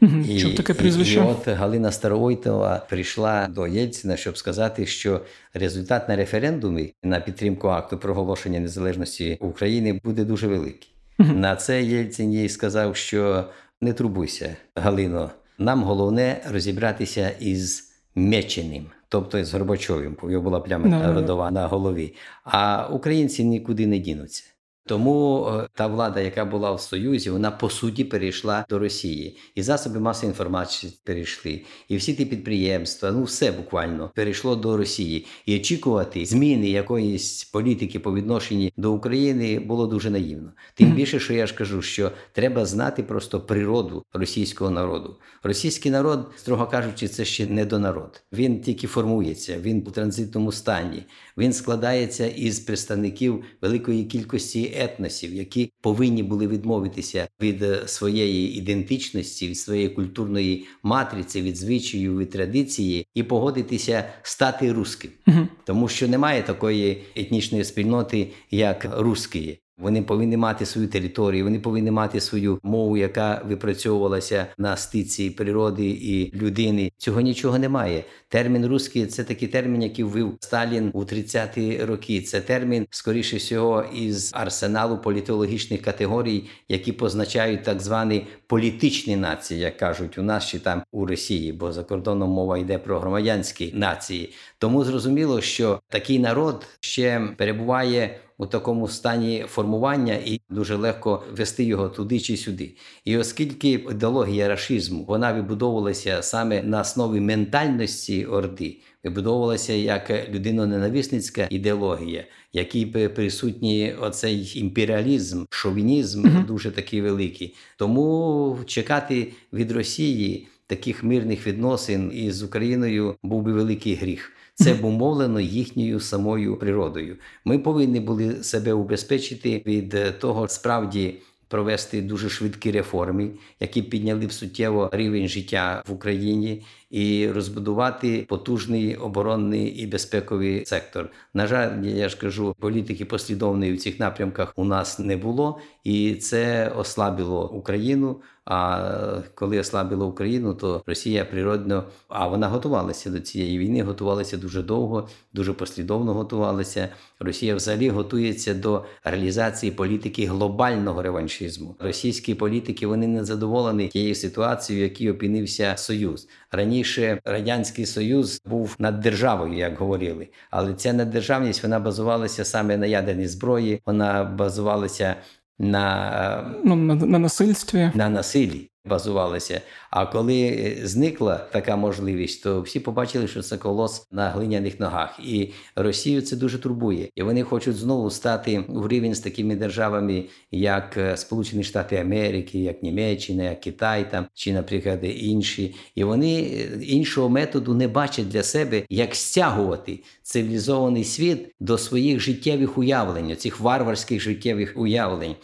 Мгм. 0.00 0.38
Чув 0.38 0.54
таке 0.54 0.72
і, 0.72 0.76
прізвище. 0.76 1.18
і 1.18 1.22
от 1.22 1.48
Галина 1.48 1.92
Старовойтова 1.92 2.86
прийшла 2.90 3.48
до 3.48 3.66
Єльцина, 3.66 4.16
щоб 4.16 4.38
сказати, 4.38 4.86
що 4.86 5.20
результат 5.54 6.08
на 6.08 6.16
референдумі 6.16 6.94
на 7.02 7.20
підтримку 7.20 7.68
акту 7.68 7.98
проголошення 7.98 8.60
незалежності 8.60 9.38
України 9.40 10.00
буде 10.04 10.24
дуже 10.24 10.46
великий. 10.46 10.89
На 11.20 11.56
це 11.56 11.82
Єльцин 11.82 12.32
їй 12.32 12.48
сказав, 12.48 12.96
що 12.96 13.44
не 13.80 13.92
турбуйся, 13.92 14.56
Галино. 14.74 15.30
Нам 15.58 15.82
головне 15.82 16.40
розібратися 16.50 17.30
із 17.40 17.92
Меченим, 18.14 18.86
тобто 19.08 19.44
з 19.44 19.52
Горбачовим, 19.52 20.16
бо 20.22 20.30
його 20.30 20.44
була 20.44 20.60
пляма 20.60 21.12
родова 21.12 21.50
на 21.50 21.66
голові. 21.66 22.14
А 22.44 22.88
українці 22.92 23.44
нікуди 23.44 23.86
не 23.86 23.98
дінуться. 23.98 24.44
Тому 24.86 25.46
е, 25.46 25.68
та 25.74 25.86
влада, 25.86 26.20
яка 26.20 26.44
була 26.44 26.72
в 26.72 26.80
Союзі, 26.80 27.30
вона 27.30 27.50
по 27.50 27.70
суті 27.70 28.04
перейшла 28.04 28.64
до 28.68 28.78
Росії, 28.78 29.38
і 29.54 29.62
засоби 29.62 30.00
масової 30.00 30.30
інформації 30.30 30.92
перейшли, 31.04 31.60
і 31.88 31.96
всі 31.96 32.14
ті 32.14 32.24
підприємства, 32.24 33.10
ну 33.10 33.22
все 33.22 33.52
буквально 33.52 34.10
перейшло 34.14 34.56
до 34.56 34.76
Росії. 34.76 35.26
І 35.46 35.56
очікувати 35.56 36.26
зміни 36.26 36.70
якоїсь 36.70 37.44
політики 37.44 37.98
по 37.98 38.14
відношенні 38.14 38.72
до 38.76 38.92
України 38.92 39.60
було 39.60 39.86
дуже 39.86 40.10
наївно. 40.10 40.52
Тим 40.74 40.92
більше, 40.92 41.20
що 41.20 41.34
я 41.34 41.46
ж 41.46 41.54
кажу, 41.54 41.82
що 41.82 42.12
треба 42.32 42.66
знати 42.66 43.02
просто 43.02 43.40
природу 43.40 44.04
російського 44.12 44.70
народу. 44.70 45.16
Російський 45.42 45.92
народ, 45.92 46.30
строго 46.36 46.66
кажучи, 46.66 47.08
це 47.08 47.24
ще 47.24 47.46
не 47.46 47.64
до 47.64 47.78
народ. 47.78 48.22
Він 48.32 48.60
тільки 48.60 48.86
формується, 48.86 49.60
він 49.60 49.84
у 49.86 49.90
транзитному 49.90 50.52
стані. 50.52 51.02
Він 51.40 51.52
складається 51.52 52.26
із 52.26 52.60
представників 52.60 53.44
великої 53.62 54.04
кількості 54.04 54.72
етносів, 54.76 55.34
які 55.34 55.72
повинні 55.80 56.22
були 56.22 56.46
відмовитися 56.46 57.28
від 57.40 57.62
е, 57.62 57.82
своєї 57.86 58.58
ідентичності, 58.58 59.48
від 59.48 59.58
своєї 59.58 59.88
культурної 59.88 60.66
матриці, 60.82 61.42
від 61.42 61.56
звичаїв, 61.56 62.18
від 62.18 62.30
традиції 62.30 63.06
і 63.14 63.22
погодитися 63.22 64.04
стати 64.22 64.72
русським, 64.72 65.10
угу. 65.26 65.48
Тому 65.64 65.88
що 65.88 66.08
немає 66.08 66.42
такої 66.42 67.02
етнічної 67.16 67.64
спільноти, 67.64 68.28
як 68.50 68.86
русські. 68.98 69.58
Вони 69.80 70.02
повинні 70.02 70.36
мати 70.36 70.66
свою 70.66 70.88
територію, 70.88 71.44
вони 71.44 71.58
повинні 71.58 71.90
мати 71.90 72.20
свою 72.20 72.60
мову, 72.62 72.96
яка 72.96 73.42
випрацьовувалася 73.48 74.46
на 74.58 74.76
стиці 74.76 75.30
природи 75.30 75.86
і 75.86 76.36
людини. 76.36 76.92
Цього 76.96 77.20
нічого 77.20 77.58
немає. 77.58 78.04
Термін 78.28 78.66
русський 78.66 79.06
це 79.06 79.24
такий 79.24 79.48
термін, 79.48 79.82
який 79.82 80.04
ввів 80.04 80.36
Сталін 80.40 80.90
у 80.94 81.04
30-ті 81.04 81.84
роки. 81.84 82.20
Це 82.20 82.40
термін, 82.40 82.86
скоріше 82.90 83.36
всього, 83.36 83.84
із 83.94 84.30
арсеналу 84.34 84.98
політологічних 84.98 85.82
категорій, 85.82 86.44
які 86.68 86.92
позначають 86.92 87.62
так 87.62 87.80
звані 87.80 88.26
політичні 88.46 89.16
нації, 89.16 89.60
як 89.60 89.76
кажуть 89.76 90.18
у 90.18 90.22
нас 90.22 90.46
чи 90.46 90.58
там 90.58 90.82
у 90.92 91.06
Росії, 91.06 91.52
бо 91.52 91.72
за 91.72 91.82
кордоном 91.82 92.30
мова 92.30 92.58
йде 92.58 92.78
про 92.78 92.98
громадянські 92.98 93.72
нації. 93.74 94.32
Тому 94.58 94.84
зрозуміло, 94.84 95.40
що 95.40 95.80
такий 95.88 96.18
народ 96.18 96.66
ще 96.80 97.28
перебуває 97.36 98.18
у 98.40 98.46
такому 98.46 98.88
стані 98.88 99.44
формування 99.48 100.14
і 100.14 100.40
дуже 100.50 100.76
легко 100.76 101.22
вести 101.36 101.64
його 101.64 101.88
туди 101.88 102.20
чи 102.20 102.36
сюди. 102.36 102.76
І 103.04 103.16
оскільки 103.16 103.70
ідеологія 103.70 104.48
рашизму 104.48 105.04
вона 105.04 105.32
вибудовувалася 105.32 106.22
саме 106.22 106.62
на 106.62 106.80
основі 106.80 107.20
ментальності 107.20 108.24
орди, 108.26 108.76
вибудовувалася 109.04 109.72
як 109.72 110.28
людиноненависницька 110.30 111.46
ідеологія, 111.50 112.24
який 112.52 112.86
пи- 112.86 113.08
присутній 113.08 113.94
оцей 114.00 114.52
імперіалізм, 114.54 115.44
шовінізм 115.50 116.44
дуже 116.46 116.70
такий 116.70 117.00
великий. 117.00 117.54
Тому 117.76 118.58
чекати 118.66 119.32
від 119.52 119.72
Росії 119.72 120.48
таких 120.66 121.04
мирних 121.04 121.46
відносин 121.46 122.12
із 122.14 122.42
Україною 122.42 123.16
був 123.22 123.42
би 123.42 123.52
великий 123.52 123.94
гріх. 123.94 124.32
Це 124.54 124.72
обумовлено 124.72 125.40
їхньою 125.40 126.00
самою 126.00 126.56
природою. 126.56 127.16
Ми 127.44 127.58
повинні 127.58 128.00
були 128.00 128.42
себе 128.42 128.72
убезпечити 128.72 129.62
від 129.66 129.94
е, 129.94 130.12
того, 130.12 130.48
справді 130.48 131.14
провести 131.48 132.02
дуже 132.02 132.28
швидкі 132.28 132.70
реформи, 132.70 133.30
які 133.60 133.82
підняли 133.82 134.26
б 134.26 134.32
суттєво 134.32 134.90
рівень 134.92 135.28
життя 135.28 135.82
в 135.86 135.92
Україні, 135.92 136.62
і 136.90 137.30
розбудувати 137.30 138.26
потужний 138.28 138.96
оборонний 138.96 139.66
і 139.66 139.86
безпековий 139.86 140.66
сектор. 140.66 141.10
На 141.34 141.46
жаль, 141.46 141.82
я 141.82 142.08
ж 142.08 142.18
кажу, 142.18 142.56
політики 142.60 143.04
послідовної 143.04 143.72
в 143.72 143.80
цих 143.80 144.00
напрямках 144.00 144.52
у 144.56 144.64
нас 144.64 144.98
не 144.98 145.16
було, 145.16 145.58
і 145.84 146.14
це 146.14 146.68
ослабило 146.68 147.50
Україну. 147.50 148.20
А 148.44 149.22
коли 149.34 149.58
ослабило 149.58 150.06
Україну, 150.06 150.54
то 150.54 150.82
Росія 150.86 151.24
природно, 151.24 151.84
а 152.08 152.28
вона 152.28 152.48
готувалася 152.48 153.10
до 153.10 153.20
цієї 153.20 153.58
війни, 153.58 153.82
готувалася 153.82 154.36
дуже 154.36 154.62
довго, 154.62 155.08
дуже 155.32 155.52
послідовно 155.52 156.14
готувалася. 156.14 156.88
Росія 157.20 157.54
взагалі 157.54 157.88
готується 157.88 158.54
до 158.54 158.84
реалізації 159.04 159.72
політики 159.72 160.26
глобального 160.26 161.02
реваншизму. 161.02 161.76
Російські 161.78 162.34
політики 162.34 162.86
вони 162.86 163.06
не 163.06 163.24
задоволені 163.24 163.88
тією 163.88 164.14
ситуацією, 164.14 164.86
в 164.86 164.88
якій 164.90 165.10
опинився 165.10 165.74
Союз. 165.76 166.28
Раніше 166.52 167.20
радянський 167.24 167.86
союз 167.86 168.42
був 168.46 168.76
над 168.78 169.00
державою, 169.00 169.54
як 169.54 169.78
говорили, 169.78 170.28
але 170.50 170.74
ця 170.74 170.92
наддержавність 170.92 171.62
вона 171.62 171.80
базувалася 171.80 172.44
саме 172.44 172.76
на 172.76 172.86
ядерній 172.86 173.26
зброї, 173.26 173.80
вона 173.86 174.24
базувалася 174.24 175.14
на 175.58 176.54
Ну, 176.64 176.76
на, 176.76 176.94
на 176.94 177.18
насильстві. 177.18 177.90
на 177.94 178.08
насиллі. 178.08 178.70
Базувалися. 178.90 179.60
А 179.90 180.06
коли 180.06 180.42
е, 180.42 180.86
зникла 180.86 181.36
така 181.36 181.76
можливість, 181.76 182.42
то 182.42 182.62
всі 182.62 182.80
побачили, 182.80 183.28
що 183.28 183.42
це 183.42 183.56
колос 183.56 184.06
на 184.12 184.30
глиняних 184.30 184.80
ногах. 184.80 185.20
І 185.24 185.52
Росію 185.76 186.22
це 186.22 186.36
дуже 186.36 186.58
турбує. 186.58 187.08
І 187.14 187.22
вони 187.22 187.42
хочуть 187.42 187.76
знову 187.76 188.10
стати 188.10 188.64
в 188.68 188.88
рівень 188.88 189.14
з 189.14 189.20
такими 189.20 189.56
державами, 189.56 190.24
як 190.50 190.96
е, 190.96 191.16
Сполучені 191.16 191.64
Штати 191.64 191.96
Америки, 191.96 192.58
як 192.58 192.82
Німеччина, 192.82 193.42
як 193.42 193.60
Китай 193.60 194.10
там 194.10 194.26
чи, 194.34 194.52
наприклад, 194.52 194.98
інші. 195.02 195.74
І 195.94 196.04
вони 196.04 196.40
е, 196.40 196.84
іншого 196.84 197.28
методу 197.28 197.74
не 197.74 197.88
бачать 197.88 198.28
для 198.28 198.42
себе, 198.42 198.82
як 198.88 199.14
стягувати 199.14 200.00
цивілізований 200.22 201.04
світ 201.04 201.54
до 201.60 201.78
своїх 201.78 202.20
життєвих 202.20 202.78
уявлень, 202.78 203.36
цих 203.36 203.60
варварських 203.60 204.20
життєвих 204.20 204.72
уявлень. 204.76 205.34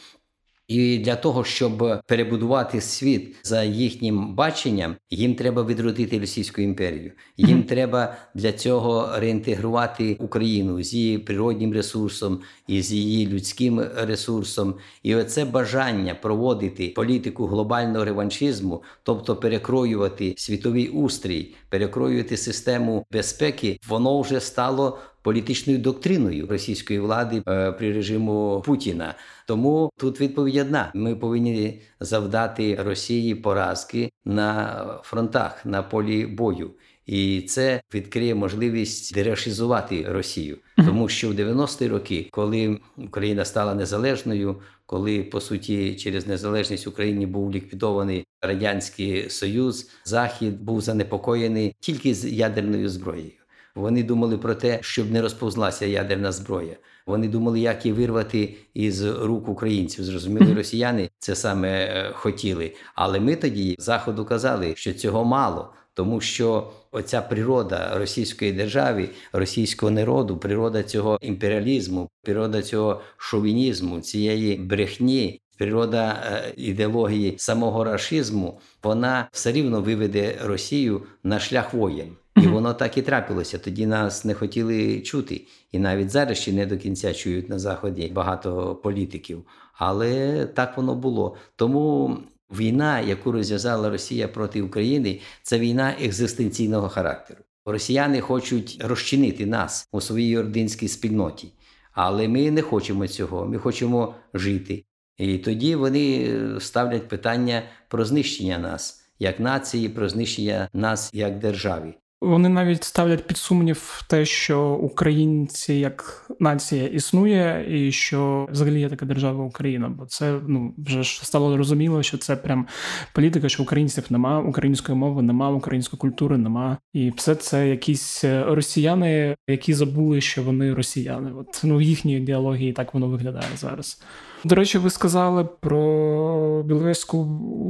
І 0.68 0.98
для 0.98 1.16
того, 1.16 1.44
щоб 1.44 2.00
перебудувати 2.06 2.80
світ 2.80 3.36
за 3.42 3.62
їхнім 3.62 4.34
баченням, 4.34 4.96
їм 5.10 5.34
треба 5.34 5.64
відродити 5.64 6.18
Російську 6.18 6.60
імперію. 6.60 7.12
Їм 7.36 7.62
треба 7.62 8.16
для 8.34 8.52
цього 8.52 9.10
реінтегрувати 9.18 10.16
Україну 10.20 10.82
з 10.82 10.94
її 10.94 11.18
природнім 11.18 11.72
ресурсом 11.72 12.40
і 12.66 12.82
з 12.82 12.92
її 12.92 13.26
людським 13.26 13.80
ресурсом. 13.96 14.74
І 15.02 15.14
оце 15.14 15.44
бажання 15.44 16.14
проводити 16.14 16.88
політику 16.88 17.46
глобального 17.46 18.04
реваншизму, 18.04 18.82
тобто 19.02 19.36
перекроювати 19.36 20.34
світовий 20.36 20.88
устрій, 20.88 21.54
перекроювати 21.68 22.36
систему 22.36 23.06
безпеки, 23.10 23.80
воно 23.88 24.20
вже 24.20 24.40
стало 24.40 24.98
політичною 25.26 25.78
доктриною 25.78 26.46
російської 26.46 26.98
влади 26.98 27.42
е, 27.48 27.72
при 27.72 27.92
режиму 27.92 28.62
Путіна. 28.66 29.14
Тому 29.46 29.90
тут 29.98 30.20
відповідь 30.20 30.56
одна: 30.56 30.90
ми 30.94 31.16
повинні 31.16 31.80
завдати 32.00 32.74
Росії 32.74 33.34
поразки 33.34 34.10
на 34.24 35.00
фронтах 35.02 35.66
на 35.66 35.82
полі 35.82 36.26
бою. 36.26 36.70
І 37.06 37.40
це 37.40 37.80
відкриє 37.94 38.34
можливість 38.34 39.14
дерешизувати 39.14 40.04
Росію, 40.08 40.58
тому 40.76 41.08
що 41.08 41.28
в 41.28 41.32
90-ті 41.32 41.88
роки, 41.88 42.28
коли 42.30 42.78
Україна 42.96 43.44
стала 43.44 43.74
незалежною, 43.74 44.60
коли 44.86 45.22
по 45.22 45.40
суті 45.40 45.94
через 45.94 46.26
незалежність 46.26 46.86
України 46.86 47.26
був 47.26 47.52
ліквідований 47.52 48.24
радянський 48.42 49.30
союз, 49.30 49.90
захід 50.04 50.62
був 50.62 50.80
занепокоєний 50.80 51.76
тільки 51.80 52.14
з 52.14 52.32
ядерною 52.32 52.88
зброєю. 52.88 53.32
Вони 53.76 54.02
думали 54.02 54.38
про 54.38 54.54
те, 54.54 54.78
щоб 54.82 55.10
не 55.10 55.22
розповзлася 55.22 55.86
ядерна 55.86 56.32
зброя. 56.32 56.76
Вони 57.06 57.28
думали, 57.28 57.60
як 57.60 57.86
її 57.86 57.98
вирвати 57.98 58.54
із 58.74 59.04
рук 59.04 59.48
українців. 59.48 60.04
Зрозуміли, 60.04 60.54
росіяни 60.54 61.10
це 61.18 61.34
саме 61.34 61.68
е, 61.68 62.10
хотіли. 62.14 62.72
Але 62.94 63.20
ми 63.20 63.36
тоді 63.36 63.76
заходу 63.78 64.24
казали, 64.24 64.72
що 64.76 64.92
цього 64.92 65.24
мало. 65.24 65.72
Тому 65.94 66.20
що 66.20 66.70
оця 66.92 67.22
природа 67.22 67.98
російської 67.98 68.52
держави, 68.52 69.08
російського 69.32 69.90
народу, 69.90 70.36
природа 70.36 70.82
цього 70.82 71.18
імперіалізму, 71.20 72.10
природа 72.22 72.62
цього 72.62 73.00
шовінізму, 73.16 74.00
цієї 74.00 74.56
брехні, 74.56 75.40
природа 75.58 76.22
е, 76.26 76.52
ідеології 76.56 77.34
самого 77.38 77.84
рашизму, 77.84 78.60
вона 78.82 79.28
все 79.32 79.52
рівно 79.52 79.80
виведе 79.80 80.38
Росію 80.44 81.02
на 81.24 81.40
шлях 81.40 81.74
воєн. 81.74 82.16
І 82.36 82.46
воно 82.46 82.74
так 82.74 82.98
і 82.98 83.02
трапилося. 83.02 83.58
Тоді 83.58 83.86
нас 83.86 84.24
не 84.24 84.34
хотіли 84.34 85.00
чути. 85.00 85.46
І 85.72 85.78
навіть 85.78 86.10
зараз 86.10 86.38
ще 86.38 86.52
не 86.52 86.66
до 86.66 86.76
кінця 86.76 87.14
чують 87.14 87.48
на 87.48 87.58
заході 87.58 88.10
багато 88.14 88.74
політиків. 88.74 89.42
Але 89.72 90.44
так 90.46 90.76
воно 90.76 90.94
було. 90.94 91.36
Тому 91.56 92.16
війна, 92.50 93.00
яку 93.00 93.32
розв'язала 93.32 93.90
Росія 93.90 94.28
проти 94.28 94.62
України, 94.62 95.20
це 95.42 95.58
війна 95.58 95.94
екзистенційного 96.02 96.88
характеру. 96.88 97.40
Росіяни 97.64 98.20
хочуть 98.20 98.80
розчинити 98.84 99.46
нас 99.46 99.88
у 99.92 100.00
своїй 100.00 100.38
ординській 100.38 100.88
спільноті, 100.88 101.52
але 101.92 102.28
ми 102.28 102.50
не 102.50 102.62
хочемо 102.62 103.06
цього. 103.06 103.46
Ми 103.46 103.58
хочемо 103.58 104.14
жити. 104.34 104.84
І 105.18 105.38
тоді 105.38 105.74
вони 105.74 106.30
ставлять 106.60 107.08
питання 107.08 107.62
про 107.88 108.04
знищення 108.04 108.58
нас 108.58 109.02
як 109.18 109.40
нації, 109.40 109.88
про 109.88 110.08
знищення 110.08 110.68
нас 110.72 111.10
як 111.14 111.38
державі. 111.38 111.94
Вони 112.20 112.48
навіть 112.48 112.84
ставлять 112.84 113.26
під 113.26 113.36
сумнів 113.36 114.04
те, 114.08 114.24
що 114.24 114.70
українці 114.70 115.74
як 115.74 116.26
нація 116.40 116.86
існує, 116.86 117.66
і 117.68 117.92
що 117.92 118.48
взагалі 118.52 118.80
є 118.80 118.88
така 118.88 119.06
держава 119.06 119.44
Україна. 119.44 119.88
Бо 119.88 120.06
це 120.06 120.40
ну 120.46 120.74
вже 120.78 121.02
ж 121.02 121.26
стало 121.26 121.52
зрозуміло, 121.52 122.02
що 122.02 122.18
це 122.18 122.36
прям 122.36 122.66
політика, 123.12 123.48
що 123.48 123.62
українців 123.62 124.04
нема, 124.10 124.40
української 124.40 124.98
мови 124.98 125.22
нема, 125.22 125.50
української 125.50 125.98
культури 125.98 126.38
нема, 126.38 126.78
і 126.92 127.10
все 127.10 127.34
це 127.34 127.68
якісь 127.68 128.24
росіяни, 128.24 129.36
які 129.48 129.74
забули, 129.74 130.20
що 130.20 130.42
вони 130.42 130.74
росіяни. 130.74 131.32
От 131.32 131.60
ну 131.64 131.76
в 131.76 131.82
їхній 131.82 132.16
ідеології 132.16 132.72
так 132.72 132.94
воно 132.94 133.08
виглядає 133.08 133.50
зараз. 133.56 134.02
До 134.44 134.54
речі, 134.54 134.78
ви 134.78 134.90
сказали 134.90 135.44
про 135.60 136.62
Біловезьку 136.62 137.18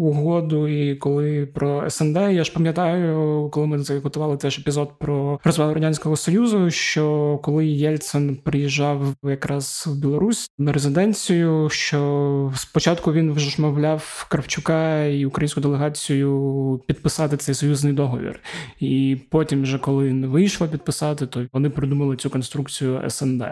угоду 0.00 0.68
і 0.68 0.94
коли 0.94 1.46
про 1.46 1.90
СНД. 1.90 2.16
Я 2.16 2.44
ж 2.44 2.52
пам'ятаю, 2.52 3.48
коли 3.52 3.66
ми 3.66 3.84
готували 4.02 4.36
теж 4.36 4.58
епізод 4.58 4.90
про 4.98 5.40
розвал 5.44 5.72
радянського 5.72 6.16
союзу. 6.16 6.70
Що 6.70 7.38
коли 7.42 7.66
Єльцин 7.66 8.36
приїжджав 8.36 9.14
якраз 9.24 9.84
в 9.86 10.00
Білорусь 10.00 10.50
на 10.58 10.72
резиденцію, 10.72 11.68
що 11.68 12.52
спочатку 12.56 13.12
він 13.12 13.32
вже 13.32 13.62
мовляв 13.62 14.26
Кравчука 14.30 15.04
і 15.04 15.26
українську 15.26 15.60
делегацію 15.60 16.80
підписати 16.86 17.36
цей 17.36 17.54
союзний 17.54 17.92
договір, 17.92 18.40
і 18.80 19.16
потім, 19.30 19.62
вже 19.62 19.78
коли 19.78 20.12
не 20.12 20.26
вийшло 20.26 20.68
підписати, 20.68 21.26
то 21.26 21.46
вони 21.52 21.70
придумали 21.70 22.16
цю 22.16 22.30
конструкцію 22.30 23.02
СНД. 23.08 23.44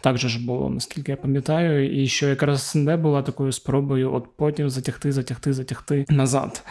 Так 0.00 0.18
же 0.18 0.28
ж 0.28 0.46
було, 0.46 0.70
наскільки 0.70 1.12
я 1.12 1.16
пам'ятаю, 1.16 2.02
і 2.02 2.06
що 2.06 2.28
якраз 2.34 2.62
СНД 2.62 3.00
була 3.00 3.22
такою 3.22 3.52
спробою, 3.52 4.14
от 4.14 4.24
потім 4.36 4.70
затягти, 4.70 5.12
затягти, 5.12 5.52
затягти 5.52 6.04
назад. 6.08 6.62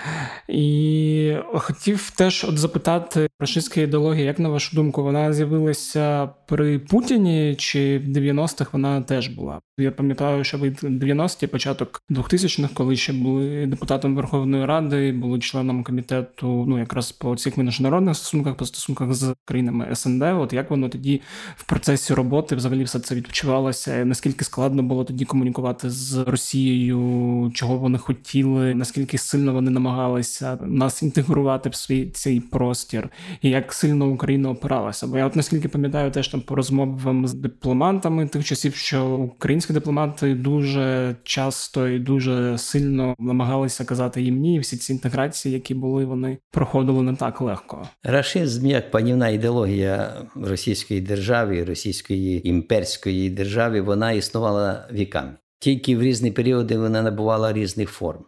І 0.50 1.36
хотів 1.54 2.10
теж 2.10 2.44
от 2.44 2.58
запитати 2.58 3.30
рашистська 3.40 3.82
ідеологія, 3.82 4.26
як 4.26 4.40
на 4.40 4.50
вашу 4.50 4.76
думку, 4.76 5.04
вона 5.04 5.34
з'явилася 5.34 6.30
при 6.48 6.80
Путіні 6.80 7.56
чи 7.56 7.98
в 8.00 8.08
90-х 8.08 8.70
вона 8.74 9.02
теж 9.02 9.28
була? 9.28 9.60
Я 9.78 9.92
пам'ятаю, 9.92 10.44
що 10.44 10.58
ви 10.58 10.70
90-ті, 10.70 11.48
початок 11.48 12.02
2000-х, 12.10 12.74
коли 12.74 12.96
ще 12.96 13.14
були 13.14 13.66
депутатом 13.66 14.16
Верховної 14.16 14.66
Ради, 14.66 15.12
були 15.12 15.40
членом 15.40 15.84
комітету, 15.84 16.66
ну 16.68 16.80
якраз 16.80 17.12
по 17.12 17.36
цих 17.36 17.58
міжнародних 17.58 18.16
стосунках, 18.16 18.56
по 18.56 18.66
стосунках 18.66 19.14
з 19.14 19.36
країнами 19.46 19.96
СНД. 19.96 20.22
От 20.22 20.54
як 20.54 20.70
воно 20.70 20.90
тоді 20.90 21.22
в 21.56 21.64
процесі 21.64 22.14
роботи 22.14 22.56
взагалі 22.56 22.84
все 22.84 23.00
це 23.00 23.16
відчувалося? 23.16 24.06
Наскільки 24.06 24.46
складно 24.46 24.84
було 24.84 25.04
тоді 25.04 25.26
комунікувати 25.26 25.53
з 25.90 26.18
Росією, 26.18 27.52
чого 27.54 27.78
вони 27.78 27.98
хотіли, 27.98 28.76
наскільки 28.76 29.18
сильно 29.18 29.54
вони 29.54 29.72
намагалися 29.72 30.58
нас 30.62 31.04
інтегрувати 31.04 31.70
в 31.70 31.76
свій 31.76 32.06
цей 32.06 32.40
простір, 32.40 33.10
і 33.42 33.50
як 33.50 33.74
сильно 33.74 34.08
Україна 34.08 34.50
опиралася? 34.50 35.08
Бо 35.08 35.18
я 35.18 35.26
от 35.26 35.36
наскільки 35.36 35.68
пам'ятаю, 35.68 36.12
теж 36.12 36.28
там 36.28 36.42
по 36.42 36.56
розмовам 36.56 37.28
з 37.28 37.34
дипломатами 37.34 38.28
тих 38.28 38.46
часів, 38.46 38.76
що 38.76 39.06
українські 39.06 39.74
дипломати 39.74 40.36
дуже 40.36 41.16
часто 41.24 41.88
і 41.88 42.00
дуже 42.00 42.58
сильно 42.58 43.16
намагалися 43.20 43.86
казати 43.86 44.22
їм 44.22 44.40
ні, 44.40 44.60
всі 44.60 44.78
ці 44.78 44.94
інтеграції, 44.94 45.54
які 45.54 45.74
були, 45.74 46.06
вони 46.06 46.38
проходили 46.52 47.02
не 47.04 47.16
так 47.16 47.42
легко. 47.42 47.88
Рашизм 48.04 48.68
як 48.68 48.92
панівна 48.92 49.30
ідеологія 49.30 50.14
російської 50.36 51.02
держави, 51.02 51.64
російської 51.64 52.50
імперської 52.50 53.30
держави, 53.30 53.82
вона 53.82 54.12
існувала 54.12 54.88
віками. 54.94 55.34
Тільки 55.64 55.98
в 55.98 56.02
різні 56.02 56.32
періоди 56.32 56.78
вона 56.78 57.02
набувала 57.02 57.54
різних 57.54 57.90
форм. 57.90 58.26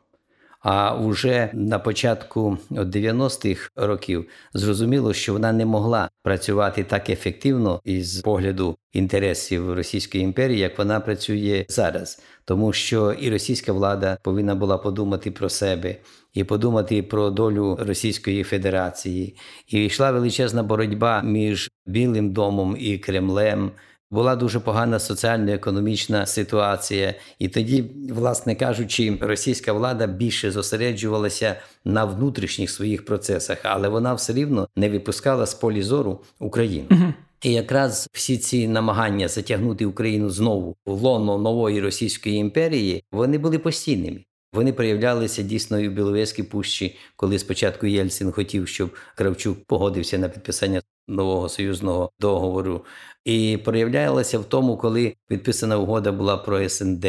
А 0.60 0.96
вже 0.96 1.50
на 1.54 1.80
початку 1.80 2.58
90-х 2.72 3.70
років 3.76 4.26
зрозуміло, 4.54 5.14
що 5.14 5.34
вона 5.34 5.54
не 5.54 5.66
могла 5.66 6.10
працювати 6.24 6.84
так 6.84 7.10
ефективно 7.10 7.82
із 7.84 8.22
погляду 8.22 8.78
інтересів 8.94 9.74
Російської 9.74 10.24
імперії, 10.24 10.60
як 10.60 10.78
вона 10.78 11.00
працює 11.00 11.66
зараз, 11.70 12.22
тому 12.46 12.74
що 12.74 13.12
і 13.12 13.30
російська 13.30 13.74
влада 13.74 14.18
повинна 14.22 14.56
була 14.56 14.78
подумати 14.78 15.32
про 15.32 15.50
себе 15.50 15.96
і 16.34 16.44
подумати 16.44 17.04
про 17.04 17.30
долю 17.30 17.78
Російської 17.82 18.44
Федерації. 18.44 19.36
І 19.68 19.86
йшла 19.86 20.12
величезна 20.12 20.64
боротьба 20.64 21.22
між 21.22 21.72
Білим 21.86 22.32
домом 22.34 22.76
і 22.80 22.98
Кремлем. 22.98 23.72
Була 24.16 24.36
дуже 24.36 24.60
погана 24.60 25.00
соціально-економічна 25.00 26.26
ситуація, 26.26 27.14
і 27.40 27.48
тоді, 27.48 27.84
власне 28.10 28.56
кажучи, 28.56 29.18
російська 29.22 29.74
влада 29.74 30.08
більше 30.08 30.52
зосереджувалася 30.52 31.56
на 31.86 32.06
внутрішніх 32.06 32.70
своїх 32.70 33.06
процесах, 33.06 33.58
але 33.64 33.90
вона 33.90 34.14
все 34.14 34.34
рівно 34.34 34.68
не 34.76 34.90
випускала 34.90 35.46
з 35.46 35.54
полі 35.54 35.82
зору 35.82 36.20
Україну. 36.40 36.86
Угу. 36.92 37.14
І 37.44 37.54
якраз 37.54 38.10
всі 38.14 38.38
ці 38.38 38.68
намагання 38.68 39.28
затягнути 39.28 39.86
Україну 39.86 40.30
знову 40.30 40.76
в 40.86 41.02
лоно 41.02 41.38
нової 41.38 41.82
Російської 41.82 42.36
імперії 42.36 43.04
вони 43.12 43.38
були 43.38 43.60
постійними. 43.60 44.20
Вони 44.54 44.74
проявлялися 44.74 45.42
дійсно 45.42 45.80
і 45.80 45.90
в 45.90 45.92
Біловезькій 45.92 46.44
пущі, 46.44 46.96
коли 47.16 47.40
спочатку 47.40 47.88
Єльцин 47.88 48.32
хотів, 48.32 48.68
щоб 48.68 48.96
Кравчук 49.16 49.58
погодився 49.66 50.18
на 50.18 50.30
підписання 50.30 50.82
нового 51.08 51.50
союзного 51.50 52.12
договору. 52.20 52.86
І 53.26 53.60
проявлялася 53.66 54.40
в 54.40 54.46
тому, 54.46 54.78
коли 54.78 55.14
підписана 55.28 55.78
угода 55.78 56.12
була 56.12 56.38
про 56.38 56.70
СНД, 56.70 57.06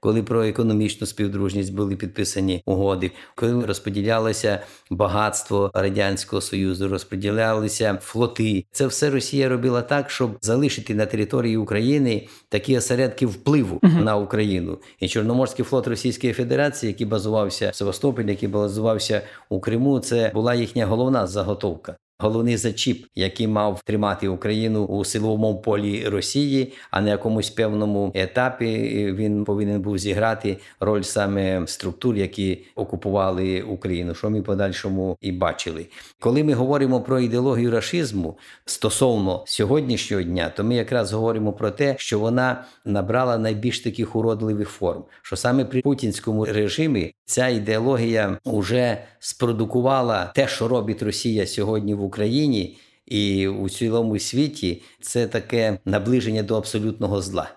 коли 0.00 0.22
про 0.22 0.44
економічну 0.44 1.06
співдружність 1.06 1.74
були 1.74 1.96
підписані 1.96 2.62
угоди, 2.66 3.10
коли 3.34 3.66
розподілялося 3.66 4.60
багатство 4.90 5.70
радянського 5.74 6.42
союзу, 6.42 6.88
розподілялися 6.88 7.98
флоти. 8.02 8.64
Це 8.72 8.86
все 8.86 9.10
Росія 9.10 9.48
робила 9.48 9.82
так, 9.82 10.10
щоб 10.10 10.38
залишити 10.40 10.94
на 10.94 11.06
території 11.06 11.56
України 11.56 12.28
такі 12.48 12.76
осередки 12.78 13.26
впливу 13.26 13.78
Мгм. 13.82 14.04
на 14.04 14.16
Україну. 14.16 14.78
І 14.98 15.08
Чорноморський 15.08 15.64
флот 15.64 15.86
Російської 15.86 16.32
Федерації, 16.32 16.92
який 16.92 17.06
базувався 17.06 17.70
в 17.70 17.74
Севастополі, 17.74 18.28
який 18.30 18.48
базувався 18.48 19.22
у 19.48 19.60
Криму, 19.60 20.00
це 20.00 20.30
була 20.34 20.54
їхня 20.54 20.86
головна 20.86 21.26
заготовка. 21.26 21.96
Головний 22.22 22.56
зачіп, 22.56 23.06
який 23.14 23.46
мав 23.46 23.82
тримати 23.84 24.28
Україну 24.28 24.84
у 24.84 25.04
силовому 25.04 25.60
полі 25.60 26.08
Росії, 26.08 26.72
а 26.90 27.00
на 27.00 27.10
якомусь 27.10 27.50
певному 27.50 28.12
етапі 28.14 28.66
він 29.16 29.44
повинен 29.44 29.80
був 29.80 29.98
зіграти 29.98 30.58
роль 30.80 31.02
саме 31.02 31.62
структур, 31.66 32.16
які 32.16 32.58
окупували 32.74 33.62
Україну, 33.62 34.14
що 34.14 34.30
ми 34.30 34.42
подальшому 34.42 35.16
і 35.20 35.32
бачили. 35.32 35.86
Коли 36.18 36.44
ми 36.44 36.52
говоримо 36.52 37.00
про 37.00 37.20
ідеологію 37.20 37.70
рашизму 37.70 38.38
стосовно 38.64 39.44
сьогоднішнього 39.46 40.22
дня, 40.22 40.52
то 40.56 40.64
ми 40.64 40.74
якраз 40.74 41.12
говоримо 41.12 41.52
про 41.52 41.70
те, 41.70 41.94
що 41.98 42.18
вона 42.18 42.64
набрала 42.84 43.38
найбільш 43.38 43.80
таких 43.80 44.16
уродливих 44.16 44.68
форм, 44.68 45.04
що 45.22 45.36
саме 45.36 45.64
при 45.64 45.80
путінському 45.80 46.44
режимі 46.44 47.14
ця 47.24 47.48
ідеологія 47.48 48.38
вже 48.44 48.98
спродукувала 49.18 50.32
те, 50.34 50.48
що 50.48 50.68
робить 50.68 51.02
Росія 51.02 51.46
сьогодні 51.46 51.94
в 51.94 52.02
Україні 52.02 52.09
і 53.06 53.48
у 53.48 53.68
цілому 53.68 54.18
світі, 54.18 54.82
це 55.00 55.26
таке 55.26 55.78
наближення 55.84 56.42
до 56.42 56.56
абсолютного 56.56 57.22
зла. 57.22 57.50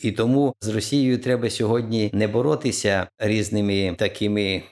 І 0.00 0.12
тому 0.12 0.54
з 0.60 0.68
Росією 0.68 1.18
треба 1.18 1.50
сьогодні 1.50 2.10
не 2.12 2.28
боротися 2.28 3.06
різними 3.18 3.94
такими 3.98 4.62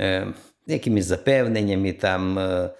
е, 0.00 0.26
якимись 0.66 1.04
запевненнями, 1.04 1.92
там 1.92 2.38
е, 2.38 2.70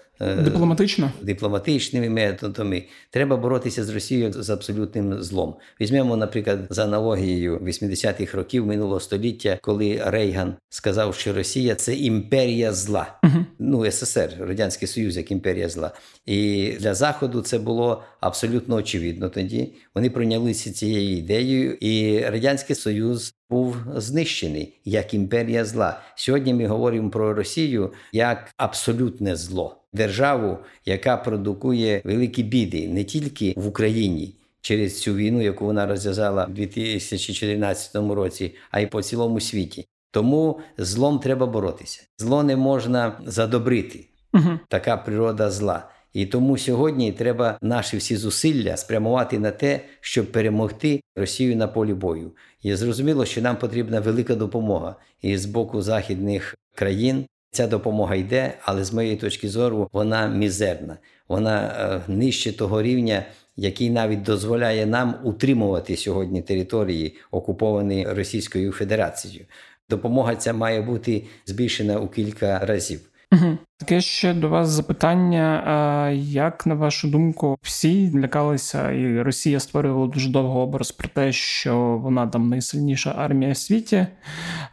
Дипломатично. 0.43 1.11
дипломатичними 1.21 2.09
методами. 2.09 2.83
Треба 3.09 3.37
боротися 3.37 3.83
з 3.83 3.89
Росією 3.89 4.33
з 4.33 4.49
абсолютним 4.49 5.23
злом. 5.23 5.55
Візьмемо, 5.81 6.17
наприклад, 6.17 6.59
за 6.69 6.83
аналогією 6.83 7.57
80-х 7.57 8.37
років 8.37 8.65
минулого 8.65 8.99
століття, 8.99 9.59
коли 9.61 10.01
Рейган 10.05 10.55
сказав, 10.69 11.15
що 11.15 11.33
Росія 11.33 11.75
це 11.75 11.95
імперія 11.95 12.73
зла. 12.73 13.19
Мгм. 13.23 13.45
Ну, 13.59 13.91
СССР, 13.91 14.29
Радянський 14.39 14.87
Союз 14.87 15.17
як 15.17 15.31
імперія 15.31 15.69
зла. 15.69 15.91
І 16.25 16.71
для 16.79 16.93
Заходу 16.93 17.41
це 17.41 17.59
було 17.59 18.03
абсолютно 18.19 18.75
очевидно 18.75 19.29
тоді. 19.29 19.73
Вони 19.95 20.09
прийнялися 20.09 20.73
цією 20.73 21.17
ідеєю, 21.17 21.73
і 21.73 22.19
Радянський 22.19 22.75
Союз 22.75 23.33
був 23.49 23.77
знищений 23.95 24.73
як 24.85 25.13
імперія 25.13 25.65
зла. 25.65 26.01
Сьогодні 26.15 26.53
ми 26.53 26.67
говоримо 26.67 27.09
про 27.09 27.33
Росію 27.33 27.93
як 28.11 28.53
абсолютне 28.57 29.35
зло, 29.35 29.77
державу, 29.93 30.57
яка 30.85 31.17
продукує 31.17 32.01
великі 32.05 32.43
біди 32.43 32.87
не 32.87 33.03
тільки 33.03 33.53
в 33.57 33.67
Україні. 33.67 34.35
Через 34.61 35.01
цю 35.01 35.15
війну, 35.15 35.41
яку 35.41 35.65
вона 35.65 35.85
розв'язала 35.85 36.45
в 36.45 36.53
2014 36.53 37.95
році, 37.95 38.55
а 38.71 38.79
й 38.79 38.87
по 38.87 39.01
цілому 39.01 39.39
світі. 39.39 39.87
Тому 40.11 40.59
злом 40.77 41.19
треба 41.19 41.45
боротися. 41.45 42.03
Зло 42.17 42.43
не 42.43 42.55
можна 42.55 43.21
задобрити. 43.25 44.07
Мгм. 44.33 44.59
Така 44.67 44.97
природа 44.97 45.51
зла. 45.51 45.89
І 46.13 46.25
тому 46.25 46.57
сьогодні 46.57 47.11
треба 47.11 47.57
наші 47.61 47.97
всі 47.97 48.17
зусилля 48.17 48.77
спрямувати 48.77 49.39
на 49.39 49.51
те, 49.51 49.79
щоб 50.01 50.31
перемогти 50.31 51.01
Росію 51.15 51.55
на 51.55 51.67
полі 51.67 51.93
бою. 51.93 52.31
І 52.63 52.75
зрозуміло, 52.75 53.25
що 53.25 53.41
нам 53.41 53.55
потрібна 53.55 53.99
велика 53.99 54.35
допомога 54.35 54.95
і 55.21 55.37
з 55.37 55.45
боку 55.45 55.81
західних 55.81 56.55
країн. 56.75 57.25
Ця 57.53 57.67
допомога 57.67 58.15
йде, 58.15 58.53
але 58.61 58.83
з 58.83 58.93
моєї 58.93 59.15
точки 59.15 59.49
зору 59.49 59.89
вона 59.93 60.27
мізерна. 60.27 60.97
Вона 61.27 61.75
е, 62.07 62.11
нижче 62.11 62.57
того 62.57 62.81
рівня, 62.81 63.25
який 63.55 63.89
навіть 63.89 64.21
дозволяє 64.21 64.85
нам 64.85 65.15
утримувати 65.23 65.97
сьогодні 65.97 66.41
території, 66.41 67.17
окуповані 67.31 68.07
Російською 68.09 68.71
Федерацією. 68.71 69.45
Допомога 69.89 70.35
ця 70.35 70.53
має 70.53 70.81
бути 70.81 71.23
збільшена 71.45 71.99
у 71.99 72.07
кілька 72.07 72.59
разів. 72.59 72.99
Мгм. 73.31 73.57
Таке 73.81 74.01
ще 74.01 74.33
до 74.33 74.49
вас 74.49 74.69
запитання. 74.69 76.09
Як 76.11 76.65
на 76.65 76.75
вашу 76.75 77.07
думку, 77.07 77.57
всі 77.61 78.19
лякалися, 78.19 78.91
і 78.91 79.21
Росія 79.21 79.59
створювала 79.59 80.07
дуже 80.07 80.29
довго 80.29 80.59
образ 80.59 80.91
про 80.91 81.09
те, 81.09 81.31
що 81.31 81.77
вона 82.03 82.27
там 82.27 82.49
найсильніша 82.49 83.15
армія 83.17 83.51
в 83.51 83.57
світі, 83.57 84.07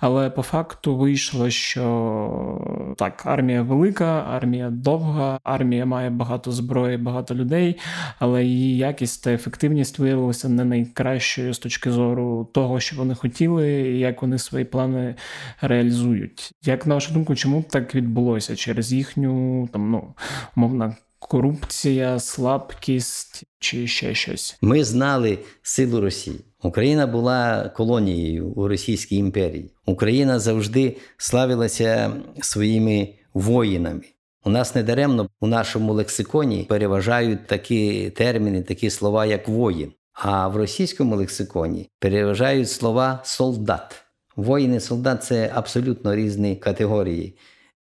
але 0.01 0.31
по 0.31 0.42
факту 0.42 0.97
вийшло, 0.97 1.51
що 1.51 2.94
так, 2.99 3.23
армія 3.27 3.62
велика, 3.62 4.27
армія 4.31 4.71
довга, 4.71 5.40
армія 5.44 5.87
має 5.87 6.11
багато 6.11 6.53
зброї, 6.53 6.97
багато 6.97 7.35
людей, 7.35 7.79
але 8.18 8.44
її 8.44 8.77
якість 8.77 9.25
та 9.25 9.33
ефективність 9.33 9.99
виявилася 9.99 10.49
не 10.49 10.64
найкращою 10.64 11.55
з 11.55 11.59
точки 11.59 11.90
зору 11.90 12.49
того, 12.55 12.81
що 12.81 12.97
вони 12.97 13.14
хотіли, 13.14 13.71
і 13.71 13.99
як 13.99 14.23
вони 14.23 14.38
свої 14.38 14.64
плани 14.64 15.14
реалізують. 15.61 16.53
Як 16.64 16.87
на 16.87 16.94
вашу 16.94 17.12
думку, 17.12 17.35
чому 17.35 17.64
так 17.71 17.94
відбулося? 17.94 18.57
Через 18.57 18.92
їхню 18.98 19.68
там 19.72 19.90
ну 19.90 20.14
умовна 20.56 20.96
корупція, 21.18 22.18
слабкість 22.18 23.44
чи 23.58 23.87
ще 23.87 24.14
щось? 24.14 24.58
Ми 24.61 24.84
знали 24.84 25.38
силу 25.62 26.00
Росії. 26.00 26.40
Україна 26.62 27.06
була 27.06 27.68
колонією 27.68 28.48
у 28.48 28.68
Російській 28.68 29.16
імперії. 29.16 29.70
Україна 29.87 30.38
завжди 30.38 30.96
славилася 31.16 32.12
своїми 32.40 33.08
воїнами. 33.34 34.02
У 34.44 34.50
нас 34.50 34.74
недаремно 34.74 35.28
у 35.40 35.46
нашому 35.46 35.92
лексиконі 35.92 36.66
переважають 36.68 37.46
такі 37.46 38.11
терміни, 38.11 38.62
такі 38.62 38.90
слова, 38.90 39.26
як 39.26 39.48
воїн. 39.48 39.92
А 40.12 40.48
в 40.48 40.56
російському 40.56 41.16
лексиконі 41.16 41.90
переважають 41.98 42.70
слова 42.70 43.20
солдат. 43.24 44.04
Воїн 44.37 44.74
і 44.74 44.80
солдат 44.80 45.24
це 45.24 45.52
абсолютно 45.54 46.16
різні 46.16 46.56
категорії. 46.56 47.38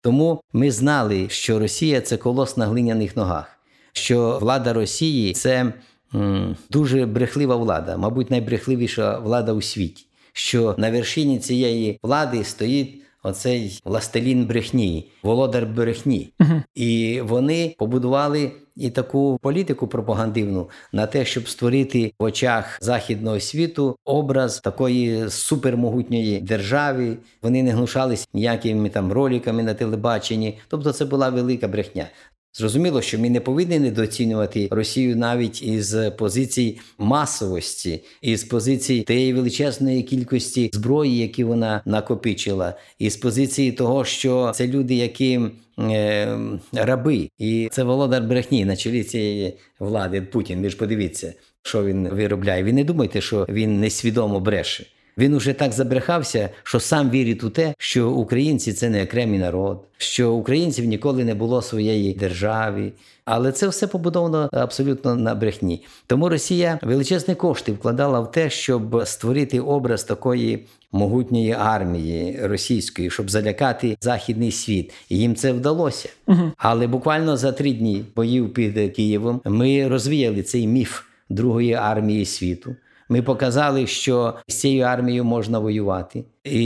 Тому 0.03 0.41
ми 0.53 0.71
знали, 0.71 1.25
що 1.29 1.59
Росія 1.59 2.01
це 2.01 2.17
колос 2.17 2.57
на 2.57 2.65
глиняних 2.65 3.15
ногах, 3.17 3.59
що 3.93 4.37
влада 4.41 4.73
Росії 4.73 5.33
це 5.33 5.73
м, 6.15 6.55
дуже 6.69 7.05
брехлива 7.05 7.55
влада, 7.55 7.97
мабуть, 7.97 8.31
найбрехливіша 8.31 9.19
влада 9.19 9.53
у 9.53 9.61
світі. 9.61 10.05
Що 10.33 10.75
на 10.77 10.91
вершині 10.91 11.39
цієї 11.39 11.99
влади 12.03 12.43
стоїть 12.43 13.01
оцей 13.23 13.81
властелін 13.85 14.45
брехні, 14.45 15.11
володар 15.23 15.65
брехні. 15.65 16.33
Мгм. 16.39 16.63
І 16.75 17.21
вони 17.23 17.75
побудували 17.77 18.51
і 18.75 18.89
таку 18.89 19.37
політику 19.41 19.87
пропагандивну 19.87 20.69
на 20.93 21.07
те, 21.07 21.25
щоб 21.25 21.49
створити 21.49 22.13
в 22.19 22.23
очах 22.23 22.77
західного 22.81 23.39
світу 23.39 23.95
образ 24.05 24.59
такої 24.59 25.29
супермогутньої 25.29 26.39
держави. 26.39 27.17
Вони 27.41 27.63
не 27.63 27.71
гнушались 27.71 28.27
ніякими 28.33 28.89
там 28.89 29.11
роликами 29.11 29.63
на 29.63 29.73
телебаченні. 29.73 30.59
Тобто, 30.67 30.93
це 30.93 31.05
була 31.05 31.29
велика 31.29 31.67
брехня. 31.67 32.07
Зрозуміло, 32.55 33.01
що 33.01 33.19
ми 33.19 33.29
не 33.29 33.39
повинні 33.39 33.79
недооцінювати 33.79 34.67
Росію 34.71 35.15
навіть 35.15 35.63
із 35.63 35.95
позицій 36.17 36.79
масовості, 36.97 38.03
із 38.21 38.43
позицій 38.43 39.01
тієї 39.01 39.33
величезної 39.33 40.03
кількості 40.03 40.69
зброї, 40.73 41.17
які 41.17 41.43
вона 41.43 41.81
накопичила, 41.85 42.73
і 42.99 43.09
з 43.09 43.17
позиції 43.17 43.71
того, 43.71 44.05
що 44.05 44.51
це 44.55 44.67
люди, 44.67 44.95
які 44.95 45.39
е, 45.79 46.37
раби, 46.73 47.29
і 47.37 47.69
це 47.71 47.83
володар 47.83 48.23
брехні 48.23 48.65
на 48.65 48.75
чолі 48.75 49.03
цієї 49.03 49.53
влади 49.79 50.21
Путін. 50.21 50.61
Ви 50.61 50.69
ж 50.69 50.77
подивіться, 50.77 51.33
що 51.61 51.85
він 51.85 52.07
виробляє. 52.09 52.63
Ви 52.63 52.73
не 52.73 52.83
думайте, 52.83 53.21
що 53.21 53.45
він 53.49 53.79
несвідомо 53.79 54.39
бреше. 54.39 54.85
Він 55.17 55.33
уже 55.33 55.53
так 55.53 55.71
забрехався, 55.71 56.49
що 56.63 56.79
сам 56.79 57.09
вірить 57.09 57.43
у 57.43 57.49
те, 57.49 57.73
що 57.77 58.11
українці 58.11 58.73
це 58.73 58.89
не 58.89 59.03
окремий 59.03 59.39
народ, 59.39 59.83
що 59.97 60.33
українців 60.33 60.85
ніколи 60.85 61.23
не 61.23 61.35
було 61.35 61.61
своєї 61.61 62.13
держави. 62.13 62.91
Але 63.25 63.51
це 63.51 63.67
все 63.67 63.87
побудовано 63.87 64.49
абсолютно 64.51 65.15
на 65.15 65.35
брехні. 65.35 65.83
Тому 66.07 66.29
Росія 66.29 66.79
величезні 66.81 67.35
кошти 67.35 67.71
вкладала 67.71 68.19
в 68.19 68.31
те, 68.31 68.49
щоб 68.49 69.01
створити 69.05 69.59
образ 69.59 70.03
такої 70.03 70.65
могутньої 70.91 71.51
армії 71.51 72.39
російської, 72.41 73.09
щоб 73.09 73.29
залякати 73.29 73.97
західний 74.01 74.51
світ. 74.51 74.93
І 75.09 75.17
їм 75.17 75.35
це 75.35 75.51
вдалося. 75.51 76.09
Мгм. 76.27 76.51
Але 76.57 76.87
буквально 76.87 77.37
за 77.37 77.51
три 77.51 77.73
дні 77.73 78.05
боїв 78.15 78.53
під 78.53 78.95
Києвом 78.95 79.41
ми 79.45 79.87
розвіяли 79.87 80.43
цей 80.43 80.67
міф 80.67 81.01
Другої 81.29 81.73
армії 81.73 82.25
світу. 82.25 82.75
Ми 83.13 83.21
показали, 83.21 83.87
що 83.87 84.33
з 84.47 84.55
цією 84.55 84.83
армією 84.83 85.23
можна 85.23 85.59
воювати 85.59 86.23
і 86.43 86.65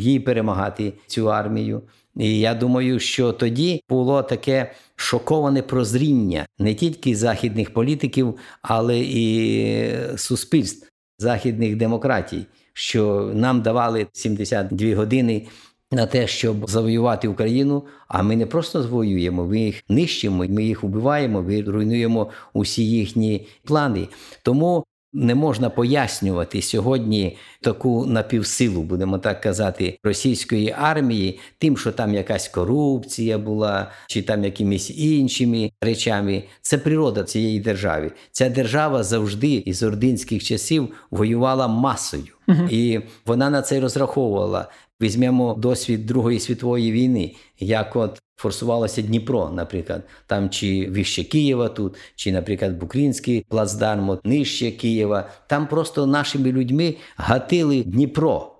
їй 0.00 0.20
перемагати 0.20 0.92
цю 1.06 1.32
армію. 1.32 1.82
І 2.16 2.38
я 2.38 2.54
думаю, 2.54 3.00
що 3.00 3.32
тоді 3.32 3.82
було 3.88 4.22
таке 4.22 4.72
шоковане 4.96 5.62
прозріння 5.62 6.46
не 6.58 6.74
тільки 6.74 7.16
західних 7.16 7.74
політиків, 7.74 8.34
але 8.62 8.98
і 8.98 9.94
суспільств 10.16 10.88
західних 11.18 11.76
демократій, 11.76 12.46
що 12.72 13.30
нам 13.34 13.62
давали 13.62 14.06
72 14.12 14.94
години. 14.94 15.46
На 15.90 16.06
те, 16.06 16.26
щоб 16.26 16.70
завоювати 16.70 17.28
Україну, 17.28 17.84
а 18.08 18.22
ми 18.22 18.36
не 18.36 18.46
просто 18.46 18.82
завоюємо, 18.82 19.44
ми 19.44 19.60
їх 19.60 19.82
нищимо, 19.88 20.44
ми 20.48 20.64
їх 20.64 20.82
вбиваємо, 20.82 21.42
ми 21.42 21.62
руйнуємо 21.62 22.28
усі 22.52 22.86
їхні 22.90 23.46
плани. 23.64 24.08
Тому 24.42 24.84
не 25.12 25.34
можна 25.34 25.70
пояснювати 25.70 26.62
сьогодні 26.62 27.36
таку 27.60 28.06
напівсилу, 28.06 28.82
будемо 28.82 29.18
так 29.18 29.40
казати, 29.40 29.98
російської 30.04 30.74
армії, 30.78 31.40
тим, 31.58 31.76
що 31.76 31.92
там 31.92 32.14
якась 32.14 32.48
корупція 32.48 33.38
була, 33.38 33.90
чи 34.06 34.22
там 34.22 34.44
якимись 34.44 34.90
іншими 34.90 35.70
речами. 35.80 36.42
Це 36.62 36.78
природа 36.78 37.24
цієї 37.24 37.60
держави. 37.60 38.12
Ця 38.30 38.48
держава 38.48 39.02
завжди 39.02 39.52
із 39.52 39.82
ординських 39.82 40.44
часів 40.44 40.88
воювала 41.10 41.68
масою, 41.68 42.34
і 42.70 43.00
вона 43.26 43.50
на 43.50 43.62
це 43.62 43.80
розраховувала. 43.80 44.68
Візьмемо 45.00 45.54
досвід 45.54 46.06
Другої 46.06 46.40
світової 46.40 46.92
війни, 46.92 47.34
як 47.58 47.96
от 47.96 48.22
форсувалося 48.36 49.02
Дніпро, 49.02 49.50
наприклад, 49.54 50.02
там 50.26 50.50
чи 50.50 50.90
вище 50.90 51.24
Києва 51.24 51.68
тут, 51.68 51.96
чи, 52.16 52.32
наприклад, 52.32 52.78
Букрінський 52.78 53.46
плацдарм, 53.48 54.08
от 54.08 54.26
нижче 54.26 54.70
Києва. 54.70 55.28
Там 55.46 55.66
просто 55.66 56.06
нашими 56.06 56.52
людьми 56.52 56.96
гатили 57.16 57.82
Дніпро. 57.82 58.52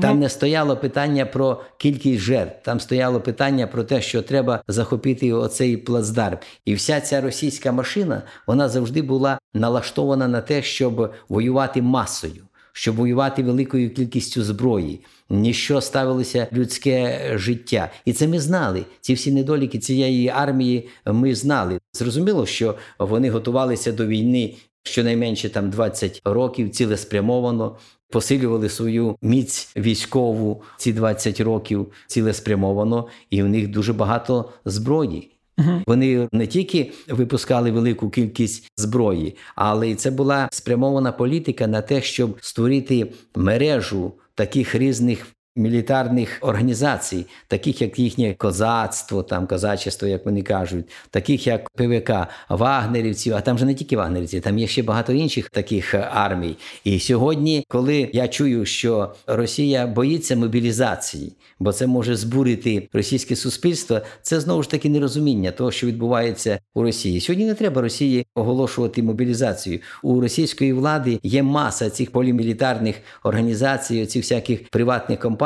Там 0.00 0.18
не 0.20 0.28
стояло 0.28 0.76
питання 0.76 1.26
про 1.26 1.62
кількість 1.76 2.20
жертв, 2.20 2.64
там 2.64 2.80
стояло 2.80 3.20
питання 3.20 3.66
про 3.66 3.84
те, 3.84 4.02
що 4.02 4.22
треба 4.22 4.62
захопити 4.68 5.32
оцей 5.32 5.76
плацдарм. 5.76 6.38
І 6.64 6.74
вся 6.74 7.00
ця 7.00 7.20
російська 7.20 7.72
машина 7.72 8.22
вона 8.46 8.68
завжди 8.68 9.02
була 9.02 9.38
налаштована 9.54 10.28
на 10.28 10.40
те, 10.40 10.62
щоб 10.62 11.14
воювати 11.28 11.82
масою, 11.82 12.44
щоб 12.72 12.96
воювати 12.96 13.42
великою 13.42 13.94
кількістю 13.94 14.42
зброї. 14.42 15.00
Ніщо 15.30 15.80
ставилося 15.80 16.46
людське 16.52 17.20
життя, 17.34 17.90
і 18.04 18.12
це 18.12 18.28
ми 18.28 18.40
знали. 18.40 18.84
Ці 19.00 19.14
всі 19.14 19.32
недоліки 19.32 19.78
цієї 19.78 20.28
армії 20.28 20.88
ми 21.06 21.34
знали. 21.34 21.80
Зрозуміло, 21.92 22.46
що 22.46 22.74
вони 22.98 23.30
готувалися 23.30 23.92
до 23.92 24.06
війни 24.06 24.54
щонайменше 24.82 25.48
там 25.48 25.70
20 25.70 26.22
років, 26.24 26.70
цілеспрямовано. 26.70 27.76
Посилювали 28.10 28.68
свою 28.68 29.16
міць 29.22 29.72
військову 29.76 30.62
ці 30.76 30.92
20 30.92 31.40
років 31.40 31.92
цілеспрямовано, 32.06 33.08
і 33.30 33.42
в 33.42 33.48
них 33.48 33.68
дуже 33.68 33.92
багато 33.92 34.52
зброї. 34.64 35.31
Uh-huh. 35.58 35.82
Вони 35.86 36.28
не 36.32 36.46
тільки 36.46 36.92
випускали 37.08 37.70
велику 37.70 38.10
кількість 38.10 38.72
зброї, 38.76 39.36
але 39.54 39.88
й 39.88 39.94
це 39.94 40.10
була 40.10 40.48
спрямована 40.52 41.12
політика 41.12 41.66
на 41.66 41.82
те, 41.82 42.02
щоб 42.02 42.38
створити 42.40 43.12
мережу 43.36 44.12
таких 44.34 44.74
різних 44.74 45.26
мілітарних 45.56 46.38
організацій, 46.40 47.26
таких 47.48 47.82
як 47.82 47.98
їхнє 47.98 48.34
козацтво, 48.34 49.22
там 49.22 49.46
козачество, 49.46 50.08
як 50.08 50.24
вони 50.26 50.42
кажуть, 50.42 50.84
таких 51.10 51.46
як 51.46 51.70
ПВК, 51.70 52.10
Вагнерівців, 52.48 53.34
а 53.34 53.40
там 53.40 53.58
же 53.58 53.64
не 53.64 53.74
тільки 53.74 53.96
Вагнерівці, 53.96 54.40
там 54.40 54.58
є 54.58 54.66
ще 54.66 54.82
багато 54.82 55.12
інших 55.12 55.50
таких 55.50 55.94
армій. 55.94 56.56
І 56.84 57.00
сьогодні, 57.00 57.64
коли 57.68 58.10
я 58.12 58.28
чую, 58.28 58.66
що 58.66 59.14
Росія 59.26 59.86
боїться 59.86 60.36
мобілізації, 60.36 61.32
бо 61.58 61.72
це 61.72 61.86
може 61.86 62.16
збурити 62.16 62.88
російське 62.92 63.36
суспільство, 63.36 64.00
це 64.22 64.40
знову 64.40 64.62
ж 64.62 64.70
таки 64.70 64.88
нерозуміння 64.88 65.50
того, 65.50 65.70
що 65.70 65.86
відбувається 65.86 66.58
у 66.74 66.82
Росії. 66.82 67.20
Сьогодні 67.20 67.46
не 67.46 67.54
треба 67.54 67.82
Росії 67.82 68.26
оголошувати 68.34 69.02
мобілізацію. 69.02 69.78
У 70.02 70.20
російської 70.20 70.72
влади 70.72 71.18
є 71.22 71.42
маса 71.42 71.90
цих 71.90 72.10
полімілітарних 72.10 72.96
організацій, 73.22 74.06
цих 74.06 74.22
всяких 74.22 74.68
приватних 74.68 75.18
компаній, 75.18 75.41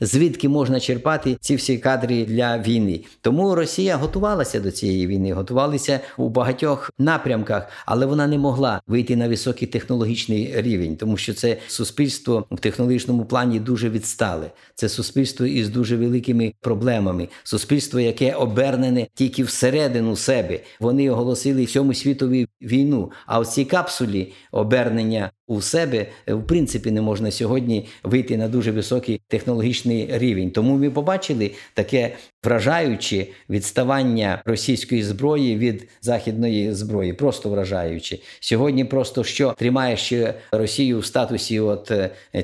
звідки 0.00 0.48
можна 0.48 0.80
черпати 0.80 1.36
ці 1.40 1.56
всі 1.56 1.78
кадри 1.78 2.24
для 2.24 2.58
війни. 2.58 3.00
Тому 3.20 3.54
Росія 3.54 3.96
готувалася 3.96 4.60
до 4.60 4.70
цієї 4.70 5.06
війни, 5.06 5.32
готувалася 5.32 6.00
у 6.16 6.28
багатьох 6.28 6.90
напрямках, 6.98 7.68
але 7.86 8.06
вона 8.06 8.26
не 8.26 8.38
могла 8.38 8.80
вийти 8.86 9.16
на 9.16 9.28
високий 9.28 9.68
технологічний 9.68 10.52
рівень, 10.56 10.96
тому 10.96 11.16
що 11.16 11.34
це 11.34 11.56
суспільство 11.66 12.46
в 12.50 12.58
технологічному 12.58 13.24
плані 13.24 13.60
дуже 13.60 13.90
відстале. 13.90 14.50
Це 14.74 14.88
суспільство 14.88 15.46
із 15.46 15.68
дуже 15.68 15.96
великими 15.96 16.52
проблемами. 16.60 17.28
Суспільство, 17.44 18.00
яке 18.00 18.32
обернене 18.32 19.06
тільки 19.14 19.42
всередину 19.42 20.16
себе. 20.16 20.60
Вони 20.80 21.10
оголосили 21.10 21.64
всьому 21.64 21.94
світові 21.94 22.46
війну. 22.62 23.10
А 23.26 23.40
в 23.40 23.46
цій 23.46 23.64
капсулі 23.64 24.32
обернення 24.52 25.30
у 25.50 25.60
себе 25.60 26.06
в 26.26 26.42
принципі 26.42 26.90
не 26.90 27.00
можна 27.00 27.30
сьогодні 27.30 27.86
вийти 28.02 28.36
на 28.36 28.48
дуже 28.48 28.70
високий 28.70 29.20
технологічний 29.28 30.08
рівень. 30.10 30.50
Тому 30.50 30.76
ми 30.76 30.90
побачили 30.90 31.50
таке 31.74 32.16
вражаюче 32.44 33.26
відставання 33.50 34.42
російської 34.44 35.02
зброї 35.02 35.56
від 35.56 35.88
західної 36.02 36.74
зброї, 36.74 37.12
просто 37.12 37.48
вражаюче. 37.48 38.18
Сьогодні 38.40 38.84
просто 38.84 39.24
що 39.24 39.54
тримає 39.58 39.96
ще 39.96 40.34
Росію 40.52 40.98
в 40.98 41.06
статусі 41.06 41.60
от 41.60 41.92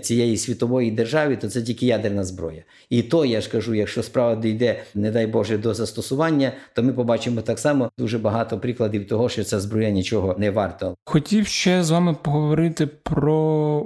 цієї 0.01 0.37
світової 0.37 0.91
держави, 0.91 1.37
то 1.37 1.49
це 1.49 1.63
тільки 1.63 1.87
ядерна 1.87 2.25
зброя. 2.25 2.63
І 2.91 3.03
то 3.03 3.25
я 3.25 3.41
ж 3.41 3.51
кажу, 3.51 3.75
якщо 3.75 4.03
справа 4.03 4.37
дійде, 4.37 4.83
не 4.95 5.11
дай 5.11 5.27
Боже, 5.27 5.59
до 5.59 5.75
застосування, 5.75 6.53
то 6.75 6.83
ми 6.83 6.93
побачимо 6.93 7.41
так 7.41 7.59
само 7.59 7.91
дуже 7.99 8.19
багато 8.19 8.59
прикладів 8.59 9.07
того, 9.07 9.29
що 9.29 9.45
ця 9.45 9.61
зброя 9.61 9.91
нічого 9.91 10.35
не 10.39 10.51
варта. 10.51 10.95
Хотів 11.05 11.47
ще 11.47 11.83
з 11.83 11.91
вами 11.91 12.17
поговорити 12.23 12.89
про 13.03 13.37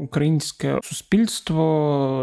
українське 0.01 0.79
суспільство, 0.83 1.62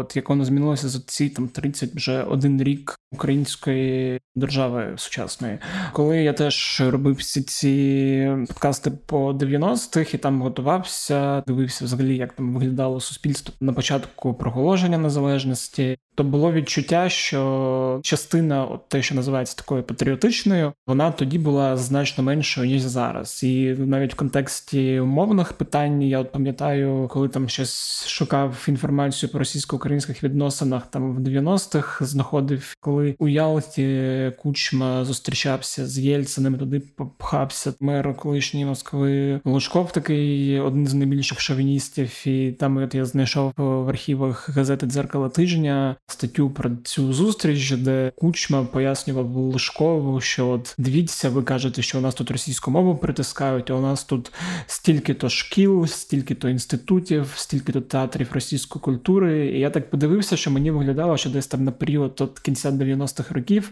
от 0.00 0.16
як 0.16 0.28
воно 0.28 0.44
змінилося 0.44 0.88
за 0.88 1.00
ці 1.00 1.28
там 1.28 1.48
30 1.48 1.94
вже 1.94 2.22
один 2.22 2.62
рік 2.62 2.96
української 3.12 4.20
держави 4.36 4.94
сучасної. 4.96 5.58
Коли 5.92 6.22
я 6.22 6.32
теж 6.32 6.82
робив 6.86 7.14
всі 7.14 7.42
ці 7.42 8.36
подкасти 8.48 8.90
по 8.90 9.32
90-х 9.32 10.14
і 10.14 10.18
там 10.18 10.42
готувався, 10.42 11.40
дивився 11.46 11.84
взагалі, 11.84 12.16
як 12.16 12.32
там 12.32 12.54
виглядало 12.54 13.00
суспільство 13.00 13.54
на 13.60 13.72
початку 13.72 14.34
проголошення 14.34 14.98
незалежності. 14.98 15.98
То 16.18 16.24
було 16.24 16.52
відчуття, 16.52 17.08
що 17.08 18.00
частина, 18.02 18.64
от 18.64 18.88
те, 18.88 19.02
що 19.02 19.14
називається 19.14 19.56
такою 19.56 19.82
патріотичною, 19.82 20.72
вона 20.86 21.10
тоді 21.10 21.38
була 21.38 21.76
значно 21.76 22.24
меншою 22.24 22.66
ніж 22.66 22.82
зараз. 22.82 23.42
І 23.42 23.74
навіть 23.78 24.12
в 24.12 24.16
контексті 24.16 25.00
умовних 25.00 25.52
питань 25.52 26.02
я 26.02 26.18
от 26.18 26.32
пам'ятаю, 26.32 27.08
коли 27.10 27.28
там 27.28 27.48
щось 27.48 28.06
шукав 28.08 28.64
інформацію 28.68 29.30
про 29.30 29.38
російсько-українських 29.38 30.24
відносинах 30.24 30.86
там 30.86 31.14
в 31.14 31.20
90-х, 31.20 32.04
знаходив, 32.04 32.74
коли 32.80 33.16
у 33.18 33.28
Ялті 33.28 34.32
Кучма 34.38 35.04
зустрічався 35.04 35.86
з 35.86 35.98
Єльциним, 35.98 36.58
туди 36.58 36.80
попхався 36.80 37.74
мер 37.80 38.16
колишньої 38.16 38.66
Москви 38.66 39.40
Лужков, 39.44 39.92
такий 39.92 40.60
один 40.60 40.86
з 40.86 40.94
найбільших 40.94 41.40
шовіністів. 41.40 42.26
І 42.26 42.52
там 42.52 42.76
от 42.76 42.94
я 42.94 43.04
знайшов 43.04 43.52
в 43.56 43.88
архівах 43.88 44.48
газети 44.48 44.86
Дзеркало 44.86 45.28
тижня 45.28 45.96
статтю 46.08 46.50
про 46.50 46.70
цю 46.84 47.12
зустріч, 47.12 47.70
де 47.70 48.12
Кучма 48.16 48.64
пояснював 48.64 49.36
Лужкову, 49.36 50.20
що 50.20 50.48
от 50.48 50.74
дивіться, 50.78 51.30
ви 51.30 51.42
кажете, 51.42 51.82
що 51.82 51.98
у 51.98 52.00
нас 52.00 52.14
тут 52.14 52.30
російську 52.30 52.70
мову 52.70 52.96
притискають, 52.96 53.70
а 53.70 53.74
у 53.74 53.80
нас 53.80 54.04
тут 54.04 54.32
стільки-то 54.66 55.28
шкіл, 55.28 55.86
стільки-то 55.86 56.48
інститутів, 56.48 57.32
стільки-то 57.36 57.80
театрів 57.80 58.28
російської 58.32 58.82
культури. 58.82 59.46
І 59.46 59.58
я 59.58 59.70
так 59.70 59.90
подивився, 59.90 60.36
що 60.36 60.50
мені 60.50 60.70
виглядало, 60.70 61.16
що 61.16 61.30
десь 61.30 61.46
там 61.46 61.64
на 61.64 61.72
період 61.72 62.20
от 62.20 62.38
кінця 62.38 62.70
90-х 62.70 63.34
років 63.34 63.70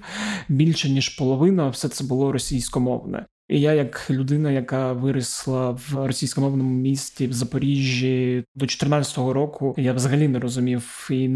більше 0.49 0.90
ніж 0.90 1.09
половина, 1.09 1.68
все 1.68 1.88
це 1.88 2.05
було 2.05 2.33
російськомовне. 2.33 3.27
І 3.48 3.61
я, 3.61 3.72
як 3.72 4.06
людина, 4.11 4.50
яка 4.50 4.92
виросла 4.92 5.70
в 5.70 6.06
російськомовному 6.06 6.70
місті 6.70 7.26
в 7.26 7.32
Запоріжжі 7.32 8.44
до 8.54 8.66
14-го 8.66 9.32
року, 9.32 9.74
я 9.78 9.92
взагалі 9.92 10.28
не 10.28 10.38
розумів 10.38 11.09
і 11.11 11.30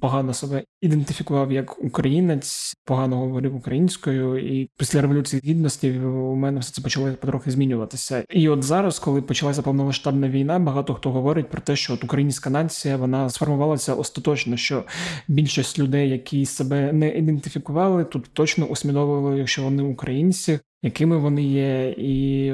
погано 0.00 0.34
себе 0.34 0.64
ідентифікував 0.80 1.52
як 1.52 1.84
українець, 1.84 2.74
погано 2.84 3.16
говорив 3.16 3.56
українською. 3.56 4.38
І 4.38 4.70
після 4.76 5.00
революції 5.00 5.42
гідності 5.44 5.98
у 6.00 6.34
мене 6.34 6.60
все 6.60 6.72
це 6.72 6.82
почало 6.82 7.12
потрохи 7.12 7.50
змінюватися. 7.50 8.24
І 8.30 8.48
от 8.48 8.62
зараз, 8.62 8.98
коли 8.98 9.22
почалася 9.22 9.62
повномасштабна 9.62 10.28
війна, 10.28 10.58
багато 10.58 10.94
хто 10.94 11.10
говорить 11.10 11.50
про 11.50 11.60
те, 11.60 11.76
що 11.76 11.94
от 11.94 12.04
українська 12.04 12.50
нація 12.50 12.96
вона 12.96 13.30
сформувалася 13.30 13.94
остаточно, 13.94 14.56
що 14.56 14.84
більшість 15.28 15.78
людей, 15.78 16.10
які 16.10 16.46
себе 16.46 16.92
не 16.92 17.08
ідентифікували, 17.08 18.04
тут 18.04 18.30
точно 18.32 18.66
усвідомили, 18.66 19.46
що 19.46 19.62
вони 19.62 19.82
українці 19.82 20.58
якими 20.82 21.16
вони 21.16 21.42
є, 21.42 21.94
і 21.98 22.52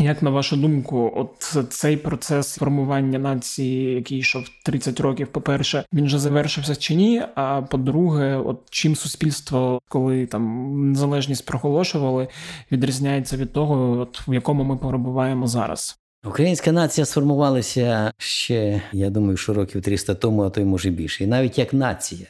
Як 0.00 0.22
на 0.22 0.30
вашу 0.30 0.56
думку, 0.56 1.12
от 1.16 1.56
цей 1.72 1.96
процес 1.96 2.56
формування 2.56 3.18
нації, 3.18 3.94
який 3.94 4.18
йшов 4.18 4.44
30 4.64 5.00
років, 5.00 5.28
по-перше, 5.28 5.84
він 5.92 6.04
вже 6.04 6.18
завершився 6.18 6.76
чи 6.76 6.94
ні? 6.94 7.22
А 7.34 7.62
по-друге, 7.62 8.36
от 8.36 8.60
чим 8.70 8.96
суспільство, 8.96 9.80
коли 9.88 10.26
там 10.26 10.72
незалежність 10.90 11.46
проголошували, 11.46 12.28
відрізняється 12.72 13.36
від 13.36 13.52
того, 13.52 13.98
от 14.00 14.28
в 14.28 14.34
якому 14.34 14.64
ми 14.64 14.76
перебуваємо 14.76 15.46
зараз? 15.46 15.98
Українська 16.26 16.72
нація 16.72 17.04
сформувалася 17.04 18.12
ще, 18.18 18.82
я 18.92 19.10
думаю, 19.10 19.36
що 19.36 19.54
років 19.54 19.82
300 19.82 20.14
тому, 20.14 20.42
а 20.42 20.50
то 20.50 20.60
й 20.60 20.64
може 20.64 20.90
більше. 20.90 21.24
І 21.24 21.26
навіть 21.26 21.58
як 21.58 21.72
нація, 21.72 22.26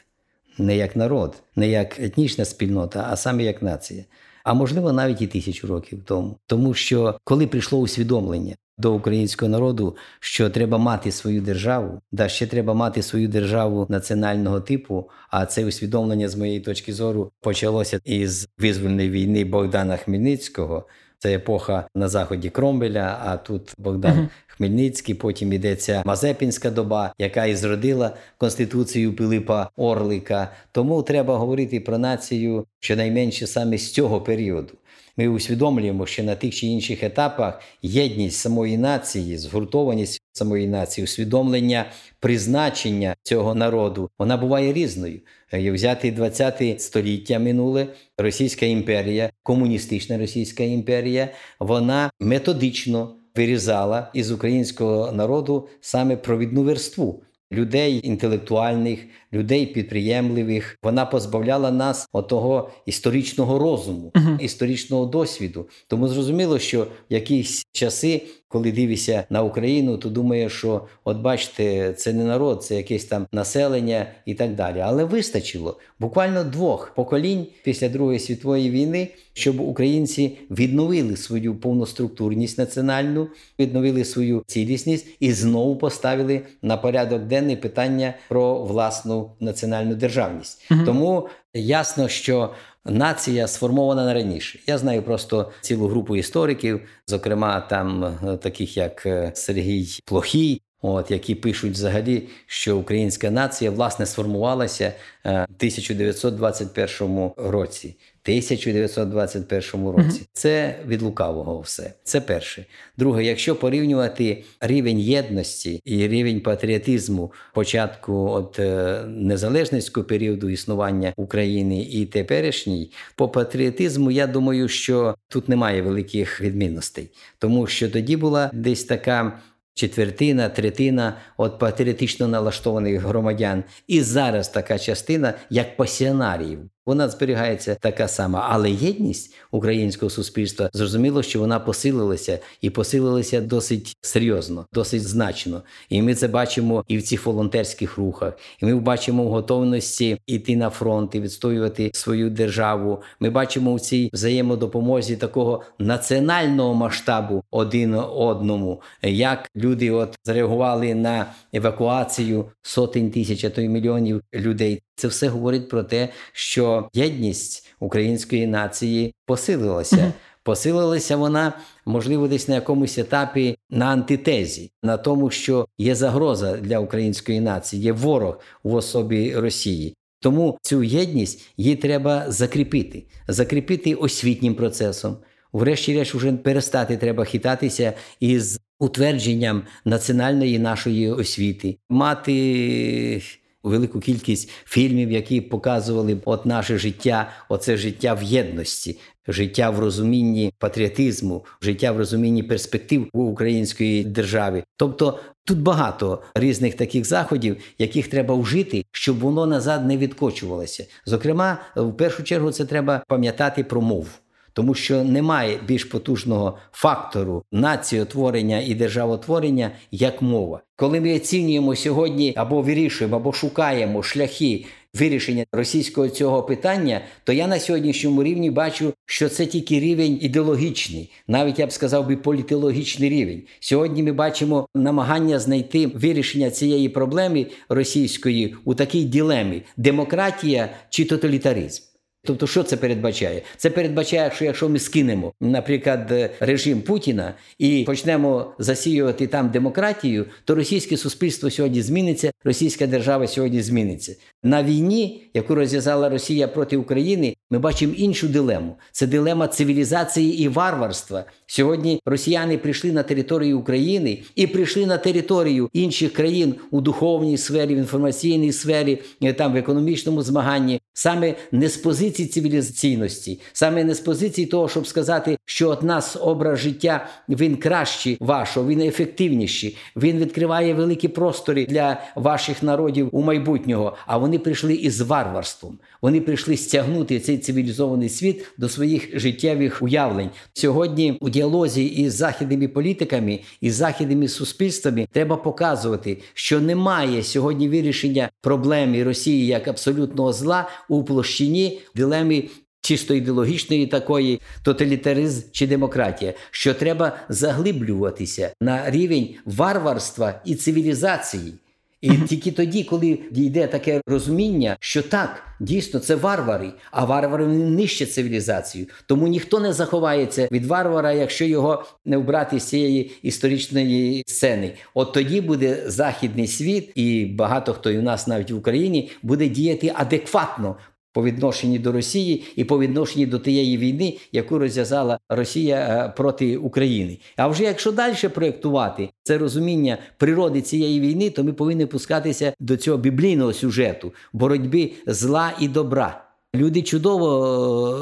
не 0.58 0.76
як 0.76 0.96
народ, 0.96 1.36
не 1.56 1.68
як 1.68 2.00
етнічна 2.00 2.44
спільнота, 2.44 3.08
а 3.10 3.16
саме 3.16 3.42
як 3.42 3.62
нація. 3.62 4.04
А 4.48 4.54
можливо, 4.54 4.92
навіть 4.92 5.22
і 5.22 5.26
тисячу 5.26 5.66
років 5.66 6.02
тому. 6.04 6.38
Тому 6.46 6.74
що 6.74 7.18
коли 7.24 7.46
прийшло 7.46 7.78
усвідомлення 7.78 8.54
до 8.78 8.94
українського 8.94 9.48
народу, 9.48 9.96
що 10.20 10.50
треба 10.50 10.78
мати 10.78 11.12
свою 11.12 11.40
державу, 11.40 12.00
да 12.12 12.28
ще 12.28 12.46
треба 12.46 12.74
мати 12.74 13.02
свою 13.02 13.28
державу 13.28 13.86
національного 13.88 14.60
типу. 14.60 15.10
А 15.30 15.46
це 15.46 15.64
усвідомлення, 15.64 16.28
з 16.28 16.36
моєї 16.36 16.60
точки 16.60 16.92
зору, 16.92 17.30
почалося 17.40 18.00
із 18.04 18.48
визвольної 18.58 19.10
війни 19.10 19.44
Богдана 19.44 19.96
Хмельницького. 19.96 20.86
Це 21.18 21.34
епоха 21.34 21.88
на 21.94 22.08
заході 22.08 22.50
Кромвеля, 22.50 23.18
а 23.24 23.36
тут 23.36 23.74
Богдан 23.78 24.18
uh-huh. 24.18 24.28
Хмельницький. 24.58 25.14
Потім 25.14 25.52
йдеться 25.52 26.02
Мазепінська 26.06 26.70
доба, 26.70 27.12
яка 27.18 27.46
і 27.46 27.56
зродила 27.56 28.16
конституцію 28.38 29.16
Пилипа 29.16 29.70
Орлика. 29.76 30.52
Тому 30.72 31.02
треба 31.02 31.36
говорити 31.36 31.80
про 31.80 31.98
націю 31.98 32.66
щонайменше 32.80 33.46
саме 33.46 33.78
з 33.78 33.92
цього 33.92 34.20
періоду. 34.20 34.74
Ми 35.16 35.28
усвідомлюємо, 35.28 36.06
що 36.06 36.22
на 36.24 36.34
тих 36.34 36.54
чи 36.54 36.66
інших 36.66 37.02
етапах 37.02 37.60
єдність 37.82 38.38
самої 38.38 38.78
нації, 38.78 39.38
згуртованість 39.38 40.22
самої 40.32 40.66
нації, 40.66 41.04
усвідомлення 41.04 41.90
призначення 42.20 43.16
цього 43.22 43.54
народу, 43.54 44.10
вона 44.18 44.36
буває 44.36 44.72
різною. 44.72 45.20
Як 45.52 45.74
взяти 45.74 46.10
20 46.10 46.80
століття 46.80 47.38
минуле, 47.38 47.86
Російська 48.18 48.66
імперія, 48.66 49.30
комуністична 49.42 50.18
Російська 50.18 50.64
імперія, 50.64 51.28
вона 51.60 52.10
методично 52.20 53.17
вирізала 53.38 54.10
із 54.14 54.30
українського 54.30 55.12
народу 55.12 55.68
саме 55.80 56.16
провідну 56.16 56.62
верству 56.62 57.22
людей 57.52 58.00
інтелектуальних, 58.04 59.06
людей 59.32 59.66
підприємливих. 59.66 60.78
Вона 60.82 61.06
позбавляла 61.06 61.70
нас 61.70 62.08
отого 62.12 62.70
історичного 62.86 63.58
розуму, 63.58 64.12
uh-huh. 64.14 64.40
історичного 64.40 65.06
досвіду. 65.06 65.68
Тому 65.88 66.08
зрозуміло, 66.08 66.58
що 66.58 66.82
в 66.82 67.12
якісь 67.12 67.62
часи, 67.72 68.22
коли 68.48 68.72
дивишся 68.72 69.24
на 69.30 69.42
Україну, 69.42 69.98
то 69.98 70.08
думаєш, 70.08 70.52
що 70.52 70.86
от 71.04 71.16
бачите, 71.16 71.92
це 71.92 72.12
не 72.12 72.24
народ, 72.24 72.64
це 72.64 72.76
якесь 72.76 73.04
там 73.04 73.26
населення 73.32 74.06
і 74.26 74.34
так 74.34 74.54
далі. 74.54 74.80
Але 74.80 75.04
вистачило 75.04 75.78
буквально 75.98 76.44
двох 76.44 76.94
поколінь 76.94 77.46
після 77.62 77.88
Другої 77.88 78.18
світової 78.18 78.70
війни, 78.70 79.08
щоб 79.32 79.60
українці 79.60 80.38
відновили 80.50 81.16
свою 81.16 81.54
повноструктурність 81.54 82.58
національну, 82.58 83.28
відновили 83.58 84.04
свою 84.04 84.42
цілісність 84.46 85.06
і 85.20 85.32
знову 85.32 85.76
поставили 85.76 86.40
на 86.62 86.76
порядок 86.76 87.22
денний 87.22 87.56
питання 87.56 88.14
про 88.28 88.64
власну 88.64 89.30
національну 89.40 89.94
державність. 89.94 90.66
uh 90.70 90.84
Тому 90.84 91.28
ясно, 91.54 92.08
що 92.08 92.50
нація 92.88 93.46
сформована 93.48 94.14
раніше. 94.14 94.58
Я 94.66 94.78
знаю 94.78 95.02
просто 95.02 95.52
цілу 95.60 95.88
групу 95.88 96.16
істориків, 96.16 96.80
зокрема 97.06 97.60
там 97.60 98.04
е, 98.04 98.36
таких 98.36 98.76
як 98.76 99.06
е, 99.06 99.32
Сергій 99.34 100.00
Плохій. 100.04 100.62
От 100.82 101.10
які 101.10 101.34
пишуть 101.34 101.72
взагалі, 101.72 102.28
що 102.46 102.76
українська 102.76 103.30
нація 103.30 103.70
власне 103.70 104.06
сформувалася 104.06 104.92
в 105.24 105.28
1921 105.28 107.30
році. 107.36 107.96
1921 108.28 109.88
році. 109.88 110.20
Це 110.32 110.78
від 110.86 111.02
лукавого 111.02 111.60
все. 111.60 111.92
Це 112.04 112.20
перше. 112.20 112.66
Друге, 112.96 113.24
якщо 113.24 113.56
порівнювати 113.56 114.44
рівень 114.60 114.98
єдності 114.98 115.80
і 115.84 116.08
рівень 116.08 116.40
патріотизму 116.40 117.32
початку 117.54 118.30
от 118.30 118.58
е, 118.58 119.02
незалежницького 119.06 120.06
періоду 120.06 120.48
існування 120.48 121.12
України 121.16 121.82
і 121.82 122.06
теперішній, 122.06 122.90
по 123.16 123.28
патріотизму, 123.28 124.10
я 124.10 124.26
думаю, 124.26 124.68
що 124.68 125.14
тут 125.28 125.48
немає 125.48 125.82
великих 125.82 126.40
відмінностей, 126.40 127.10
тому 127.38 127.66
що 127.66 127.90
тоді 127.90 128.16
була 128.16 128.50
десь 128.52 128.84
така 128.84 129.40
четвертина, 129.78 130.48
третина 130.48 131.16
от 131.36 131.58
патріотично 131.58 132.28
налаштованих 132.28 133.02
громадян. 133.02 133.64
І 133.86 134.00
зараз 134.00 134.48
така 134.48 134.78
частина, 134.78 135.34
як 135.50 135.76
пасіонарів. 135.76 136.58
Вона 136.88 137.08
зберігається 137.08 137.74
така 137.74 138.08
сама, 138.08 138.46
але 138.50 138.70
єдність 138.70 139.34
українського 139.50 140.10
суспільства 140.10 140.70
зрозуміло, 140.72 141.22
що 141.22 141.40
вона 141.40 141.60
посилилася 141.60 142.38
і 142.60 142.70
посилилася 142.70 143.40
досить 143.40 143.96
серйозно, 144.00 144.66
досить 144.72 145.02
значно. 145.08 145.62
І 145.88 146.02
ми 146.02 146.14
це 146.14 146.28
бачимо 146.28 146.84
і 146.88 146.98
в 146.98 147.02
цих 147.02 147.26
волонтерських 147.26 147.98
рухах. 147.98 148.32
І 148.62 148.66
ми 148.66 148.74
бачимо 148.74 149.24
в 149.24 149.28
готовності 149.28 150.20
йти 150.26 150.56
на 150.56 150.70
фронт 150.70 151.14
і 151.14 151.20
відстоювати 151.20 151.90
свою 151.94 152.30
державу. 152.30 153.02
Ми 153.20 153.30
бачимо 153.30 153.74
в 153.74 153.80
цій 153.80 154.10
взаємодопомозі 154.12 155.16
такого 155.16 155.62
національного 155.78 156.74
масштабу 156.74 157.44
один 157.50 157.94
одному, 157.94 158.82
як 159.02 159.50
люди 159.56 159.90
от 159.90 160.18
зреагували 160.24 160.94
на 160.94 161.26
евакуацію 161.52 162.44
сотень 162.62 163.10
тисяч, 163.10 163.44
а 163.44 163.50
то 163.50 163.60
й 163.60 163.68
мільйонів 163.68 164.22
людей. 164.34 164.80
Це 164.98 165.08
все 165.08 165.28
говорить 165.28 165.68
про 165.68 165.82
те, 165.82 166.08
що 166.32 166.88
єдність 166.94 167.66
української 167.80 168.46
нації 168.46 169.14
посилилася. 169.26 170.12
Посилилася 170.42 171.16
вона, 171.16 171.52
можливо, 171.86 172.28
десь 172.28 172.48
на 172.48 172.54
якомусь 172.54 172.98
етапі 172.98 173.58
на 173.70 173.86
антитезі, 173.86 174.70
на 174.82 174.96
тому, 174.96 175.30
що 175.30 175.68
є 175.78 175.94
загроза 175.94 176.56
для 176.56 176.78
української 176.78 177.40
нації, 177.40 177.82
є 177.82 177.92
ворог 177.92 178.40
в 178.62 178.74
особі 178.74 179.36
Росії. 179.36 179.94
Тому 180.20 180.58
цю 180.62 180.82
єдність 180.82 181.48
її 181.56 181.76
треба 181.76 182.24
закріпити, 182.28 183.04
закріпити 183.28 183.94
освітнім 183.94 184.54
процесом. 184.54 185.16
Врешті-решт, 185.52 186.14
вже 186.14 186.32
перестати 186.32 186.96
треба 186.96 187.24
хитатися 187.24 187.92
із 188.20 188.60
утвердженням 188.78 189.62
національної 189.84 190.58
нашої 190.58 191.10
освіти, 191.10 191.76
мати 191.88 193.22
велику 193.62 194.00
кількість 194.00 194.50
фільмів, 194.64 195.12
які 195.12 195.40
показували 195.40 196.20
от 196.24 196.46
наше 196.46 196.78
життя, 196.78 197.30
оце 197.48 197.76
життя 197.76 198.14
в 198.14 198.22
єдності, 198.22 198.98
життя 199.28 199.70
в 199.70 199.78
розумінні 199.78 200.52
патріотизму, 200.58 201.44
життя 201.62 201.92
в 201.92 201.98
розумінні 201.98 202.42
перспектив 202.42 203.08
у 203.12 203.22
української 203.22 204.04
держави. 204.04 204.64
Тобто 204.76 205.18
тут 205.44 205.58
багато 205.58 206.22
різних 206.34 206.74
таких 206.74 207.04
заходів, 207.04 207.56
яких 207.78 208.08
треба 208.08 208.34
вжити, 208.34 208.84
щоб 208.92 209.18
воно 209.18 209.46
назад 209.46 209.86
не 209.86 209.96
відкочувалося. 209.96 210.86
Зокрема, 211.06 211.58
в 211.76 211.92
першу 211.92 212.22
чергу 212.22 212.52
це 212.52 212.64
треба 212.64 213.02
пам'ятати 213.08 213.64
про 213.64 213.80
мову 213.80 214.08
тому 214.52 214.74
що 214.74 215.04
немає 215.04 215.58
більш 215.66 215.84
потужного 215.84 216.58
фактору 216.72 217.42
націотворення 217.52 218.60
і 218.60 218.74
державотворення 218.74 219.70
як 219.90 220.22
мова. 220.22 220.60
Коли 220.76 221.00
ми 221.00 221.16
оцінюємо 221.16 221.76
сьогодні 221.76 222.32
або 222.36 222.62
вирішуємо, 222.62 223.16
або 223.16 223.32
шукаємо 223.32 224.02
шляхи 224.02 224.64
вирішення 224.94 225.44
російського 225.52 226.08
цього 226.08 226.42
питання, 226.42 227.00
то 227.24 227.32
я 227.32 227.46
на 227.46 227.58
сьогоднішньому 227.58 228.22
рівні 228.22 228.50
бачу, 228.50 228.92
що 229.06 229.28
це 229.28 229.46
тільки 229.46 229.80
рівень 229.80 230.18
ідеологічний, 230.20 231.10
навіть 231.28 231.58
я 231.58 231.66
б 231.66 231.72
сказав 231.72 232.08
би 232.08 232.16
політологічний 232.16 233.10
рівень. 233.10 233.42
Сьогодні 233.60 234.02
ми 234.02 234.12
бачимо 234.12 234.68
намагання 234.74 235.38
знайти 235.38 235.86
вирішення 235.86 236.50
цієї 236.50 236.88
проблеми 236.88 237.46
російської 237.68 238.56
у 238.64 238.74
такій 238.74 239.04
дилемі: 239.04 239.62
демократія 239.76 240.68
чи 240.90 241.04
тоталітаризм. 241.04 241.87
Тобто, 242.28 242.46
що 242.46 242.62
це 242.62 242.76
передбачає? 242.76 243.42
Це 243.56 243.70
передбачає, 243.70 244.32
що 244.34 244.44
якщо 244.44 244.68
ми 244.68 244.78
скинемо, 244.78 245.32
наприклад, 245.40 246.30
режим 246.40 246.80
Путіна 246.80 247.34
і 247.58 247.84
почнемо 247.86 248.52
засіювати 248.58 249.26
там 249.26 249.50
демократію, 249.50 250.26
то 250.44 250.54
російське 250.54 250.96
суспільство 250.96 251.50
сьогодні 251.50 251.82
зміниться, 251.82 252.30
російська 252.44 252.86
держава 252.86 253.26
сьогодні 253.26 253.62
зміниться. 253.62 254.16
На 254.42 254.62
війні, 254.62 255.30
яку 255.34 255.54
розв'язала 255.54 256.08
Росія 256.08 256.48
проти 256.48 256.76
України, 256.76 257.36
ми 257.50 257.58
бачимо 257.58 257.94
іншу 257.96 258.28
дилему: 258.28 258.76
це 258.92 259.06
дилема 259.06 259.48
цивілізації 259.48 260.42
і 260.42 260.48
варварства. 260.48 261.24
Сьогодні 261.46 262.00
росіяни 262.06 262.58
прийшли 262.58 262.92
на 262.92 263.02
територію 263.02 263.58
України 263.58 264.22
і 264.34 264.46
прийшли 264.46 264.86
на 264.86 264.98
територію 264.98 265.68
інших 265.72 266.12
країн 266.12 266.54
у 266.70 266.80
духовній 266.80 267.38
сфері, 267.38 267.74
в 267.74 267.78
інформаційній 267.78 268.52
сфері, 268.52 268.98
там 269.36 269.52
в 269.52 269.56
економічному 269.56 270.22
змаганні, 270.22 270.80
саме 270.92 271.34
не 271.52 271.68
з 271.68 271.76
позиції 271.76 272.17
позиції 272.18 272.28
цивілізаційності, 272.28 273.40
саме 273.52 273.84
не 273.84 273.94
з 273.94 274.00
позиції 274.00 274.46
того, 274.46 274.68
щоб 274.68 274.86
сказати, 274.86 275.38
що 275.44 275.70
от 275.70 275.82
нас 275.82 276.16
образ 276.20 276.58
життя 276.58 277.06
він 277.28 277.56
кращий 277.56 278.16
вашого, 278.20 278.68
він 278.68 278.80
ефективніший, 278.80 279.76
він 279.96 280.18
відкриває 280.18 280.74
великі 280.74 281.08
простори 281.08 281.66
для 281.66 282.00
ваших 282.16 282.62
народів 282.62 283.08
у 283.12 283.22
майбутнього. 283.22 283.96
А 284.06 284.18
вони 284.18 284.38
прийшли 284.38 284.74
із 284.74 285.00
варварством. 285.00 285.78
Вони 286.02 286.20
прийшли 286.20 286.56
стягнути 286.56 287.20
цей 287.20 287.38
цивілізований 287.38 288.08
світ 288.08 288.44
до 288.58 288.68
своїх 288.68 289.18
життєвих 289.18 289.82
уявлень. 289.82 290.30
Сьогодні 290.52 291.18
у 291.20 291.28
діалозі 291.30 291.84
із 291.84 292.14
західними 292.14 292.68
політиками 292.68 293.40
і 293.60 293.70
західними 293.70 294.28
суспільствами 294.28 295.08
треба 295.12 295.36
показувати, 295.36 296.18
що 296.34 296.60
немає 296.60 297.22
сьогодні 297.22 297.68
вирішення 297.68 298.30
проблеми 298.40 299.04
Росії 299.04 299.46
як 299.46 299.68
абсолютного 299.68 300.32
зла 300.32 300.68
у 300.88 301.04
площині 301.04 301.80
дилеми. 301.94 302.44
Чисто 302.80 303.14
ідеологічної 303.14 303.86
такої 303.86 304.40
тоталітаризм 304.62 305.42
чи 305.52 305.66
демократія, 305.66 306.34
що 306.50 306.74
треба 306.74 307.16
заглиблюватися 307.28 308.52
на 308.60 308.90
рівень 308.90 309.28
варварства 309.44 310.40
і 310.44 310.54
цивілізації. 310.54 311.52
І 312.00 312.10
тільки 312.10 312.52
тоді, 312.52 312.84
коли 312.84 313.18
дійде 313.30 313.66
таке 313.66 314.00
розуміння, 314.06 314.76
що 314.80 315.02
так, 315.02 315.42
дійсно 315.60 316.00
це 316.00 316.14
варвари, 316.14 316.72
а 316.90 317.04
варвари 317.04 317.46
нищать 317.46 318.12
цивілізацію. 318.12 318.86
Тому 319.06 319.28
ніхто 319.28 319.60
не 319.60 319.72
заховається 319.72 320.48
від 320.52 320.66
варвара, 320.66 321.12
якщо 321.12 321.44
його 321.44 321.84
не 322.04 322.16
вбрати 322.16 322.60
з 322.60 322.64
цієї 322.64 323.12
історичної 323.22 324.24
сцени. 324.26 324.74
От 324.94 325.12
тоді 325.12 325.40
буде 325.40 325.82
західний 325.86 326.46
світ, 326.46 326.92
і 326.94 327.26
багато 327.26 327.72
хто 327.72 327.90
і 327.90 327.98
у 327.98 328.02
нас 328.02 328.26
навіть 328.26 328.50
в 328.50 328.56
Україні 328.56 329.10
буде 329.22 329.48
діяти 329.48 329.92
адекватно 329.94 330.76
по 331.18 331.24
відношенню 331.24 331.78
до 331.78 331.92
Росії 331.92 332.44
і 332.56 332.64
по 332.64 332.78
відношенню 332.78 333.26
до 333.26 333.38
тієї 333.38 333.78
війни, 333.78 334.16
яку 334.32 334.58
розв'язала 334.58 335.18
Росія 335.28 335.76
е, 335.76 336.12
проти 336.16 336.56
України. 336.56 337.18
А 337.36 337.48
вже 337.48 337.64
якщо 337.64 337.92
далі 337.92 338.28
проєктувати 338.34 339.10
це 339.22 339.38
розуміння 339.38 339.98
природи 340.16 340.60
цієї 340.60 341.00
війни, 341.00 341.30
то 341.30 341.44
ми 341.44 341.52
повинні 341.52 341.86
пускатися 341.86 342.52
до 342.60 342.76
цього 342.76 342.98
біблійного 342.98 343.52
сюжету 343.52 344.12
боротьби 344.32 344.90
зла 345.06 345.52
і 345.60 345.68
добра. 345.68 346.24
Люди 346.54 346.82
чудово 346.82 347.28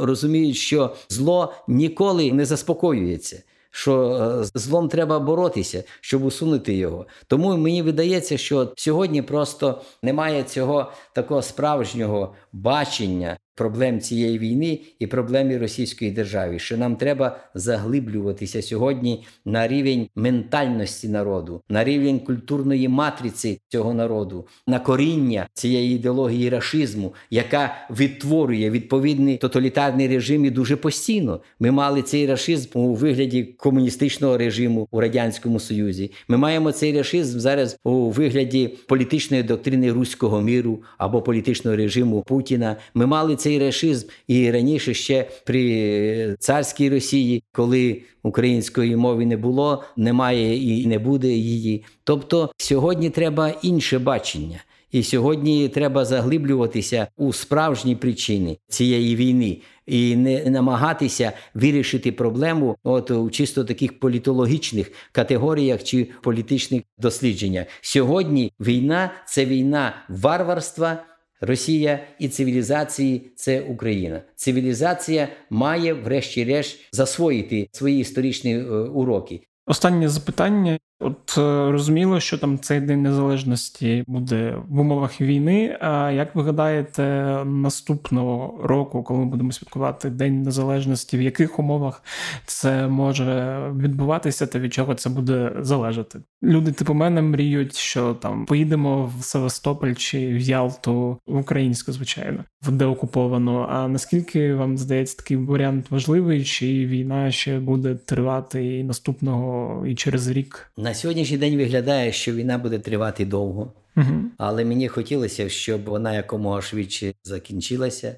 е, 0.02 0.06
розуміють, 0.06 0.56
що 0.56 0.94
зло 1.08 1.52
ніколи 1.68 2.32
не 2.32 2.44
заспокоюється 2.44 3.42
що 3.76 4.10
е, 4.10 4.44
злом 4.54 4.88
треба 4.88 5.18
боротися, 5.18 5.84
щоб 6.00 6.24
усунути 6.24 6.74
його. 6.74 7.06
Тому 7.26 7.56
мені 7.56 7.82
видається, 7.82 8.38
що 8.38 8.72
сьогодні 8.76 9.22
просто 9.22 9.82
немає 10.02 10.42
цього 10.42 10.92
такого 11.12 11.42
справжнього 11.42 12.34
бачення 12.52 13.38
проблем 13.56 14.00
цієї 14.00 14.38
війни 14.38 14.80
і 14.98 15.06
проблеми 15.06 15.58
російської 15.58 16.10
держави, 16.10 16.58
що 16.58 16.76
нам 16.76 16.96
треба 16.96 17.38
заглиблюватися 17.54 18.62
сьогодні 18.62 19.24
на 19.44 19.68
рівень 19.68 20.08
ментальності 20.16 21.08
народу, 21.08 21.62
на 21.68 21.84
рівень 21.84 22.18
культурної 22.18 22.88
матриці 22.88 23.60
цього 23.68 23.94
народу, 23.94 24.46
на 24.66 24.78
коріння 24.78 25.46
цієї 25.54 25.94
ідеології 25.94 26.48
рашизму, 26.48 27.14
яка 27.30 27.74
відтворює 27.90 28.70
відповідний 28.70 29.36
тоталітарний 29.36 30.08
режим 30.08 30.44
і 30.44 30.50
дуже 30.50 30.76
постійно. 30.76 31.40
Ми 31.60 31.70
мали 31.70 32.02
цей 32.02 32.26
рашизм 32.26 32.78
у 32.78 32.94
вигляді 32.94 33.44
комуністичного 33.44 34.38
режиму 34.38 34.88
у 34.90 35.00
радянському 35.00 35.60
союзі. 35.60 36.10
Ми 36.28 36.36
маємо 36.36 36.72
цей 36.72 36.96
рашизм 36.96 37.38
зараз 37.38 37.78
у 37.84 38.10
вигляді 38.10 38.78
політичної 38.88 39.42
доктрини 39.42 39.92
руського 39.92 40.40
міру 40.40 40.82
або 40.98 41.22
політичного 41.22 41.76
режиму 41.76 42.22
Путіна. 42.22 42.76
Ми 42.94 43.06
мали 43.06 43.36
цей 43.46 43.58
рашизм 43.58 44.08
і 44.28 44.50
раніше 44.50 44.94
ще 44.94 45.28
при 45.44 46.36
царській 46.38 46.90
Росії, 46.90 47.42
коли 47.52 48.02
української 48.22 48.96
мови 48.96 49.26
не 49.26 49.36
було, 49.36 49.84
немає 49.96 50.56
і 50.56 50.86
не 50.86 50.98
буде 50.98 51.28
її. 51.28 51.84
Тобто 52.04 52.50
сьогодні 52.56 53.10
треба 53.10 53.54
інше 53.62 53.98
бачення. 53.98 54.64
І 54.92 55.02
сьогодні 55.02 55.68
треба 55.68 56.04
заглиблюватися 56.04 57.06
у 57.16 57.32
справжні 57.32 57.96
причини 57.96 58.58
цієї 58.68 59.16
війни 59.16 59.58
і 59.86 60.16
не 60.16 60.50
намагатися 60.50 61.32
вирішити 61.54 62.12
проблему 62.12 62.76
от 62.84 63.10
у 63.10 63.30
чисто 63.30 63.64
таких 63.64 64.00
політологічних 64.00 64.92
категоріях 65.12 65.84
чи 65.84 66.08
політичних 66.22 66.82
дослідженнях. 66.98 67.66
Сьогодні 67.80 68.52
війна 68.60 69.10
це 69.26 69.44
війна 69.44 69.94
варварства. 70.08 71.04
Росія 71.40 72.00
і 72.18 72.28
цивілізації 72.28 73.30
це 73.36 73.60
Україна. 73.60 74.22
Цивілізація 74.34 75.28
має, 75.50 75.94
врешті-решт, 75.94 76.78
засвоїти 76.92 77.68
свої 77.72 78.00
історичні 78.00 78.58
е, 78.58 78.64
уроки. 78.72 79.40
Останнє 79.66 80.08
запитання: 80.08 80.78
От 81.00 81.38
е, 81.38 81.70
розуміло, 81.72 82.20
що 82.20 82.38
там 82.38 82.58
цей 82.58 82.80
день 82.80 83.02
незалежності 83.02 84.04
буде 84.06 84.56
в 84.68 84.80
умовах 84.80 85.20
війни. 85.20 85.78
А 85.80 86.10
як 86.10 86.34
ви 86.34 86.42
гадаєте, 86.42 87.02
наступного 87.44 88.60
року, 88.62 89.02
коли 89.02 89.20
ми 89.20 89.26
будемо 89.26 89.52
святкувати 89.52 90.10
День 90.10 90.42
Незалежності, 90.42 91.18
в 91.18 91.22
яких 91.22 91.58
умовах 91.58 92.02
це 92.46 92.88
може 92.88 93.58
відбуватися, 93.76 94.46
та 94.46 94.58
від 94.58 94.74
чого 94.74 94.94
це 94.94 95.10
буде 95.10 95.52
залежати? 95.60 96.20
Люди 96.42 96.72
типу 96.72 96.94
мене 96.94 97.22
мріють, 97.22 97.76
що 97.76 98.14
там 98.14 98.46
поїдемо 98.46 99.12
в 99.18 99.24
Севастополь 99.24 99.94
чи 99.94 100.26
в 100.28 100.38
Ялту 100.38 101.18
в 101.26 101.36
українську, 101.36 101.92
звичайно, 101.92 102.44
в 102.62 102.70
деокуповану. 102.70 103.66
А 103.70 103.88
наскільки 103.88 104.54
вам 104.54 104.78
здається 104.78 105.16
такий 105.16 105.36
варіант 105.36 105.90
важливий? 105.90 106.44
Чи 106.44 106.66
війна 106.66 107.30
ще 107.30 107.58
буде 107.58 107.94
тривати 107.94 108.78
і 108.78 108.84
наступного 108.84 109.86
і 109.86 109.94
через 109.94 110.28
рік? 110.28 110.72
На 110.86 110.94
сьогоднішній 110.94 111.38
день 111.38 111.56
виглядає, 111.56 112.12
що 112.12 112.32
війна 112.32 112.58
буде 112.58 112.78
тривати 112.78 113.24
довго, 113.24 113.72
угу. 113.96 114.22
але 114.38 114.64
мені 114.64 114.88
хотілося, 114.88 115.48
щоб 115.48 115.84
вона 115.84 116.14
якомога 116.14 116.62
швидше 116.62 117.14
закінчилася. 117.24 118.16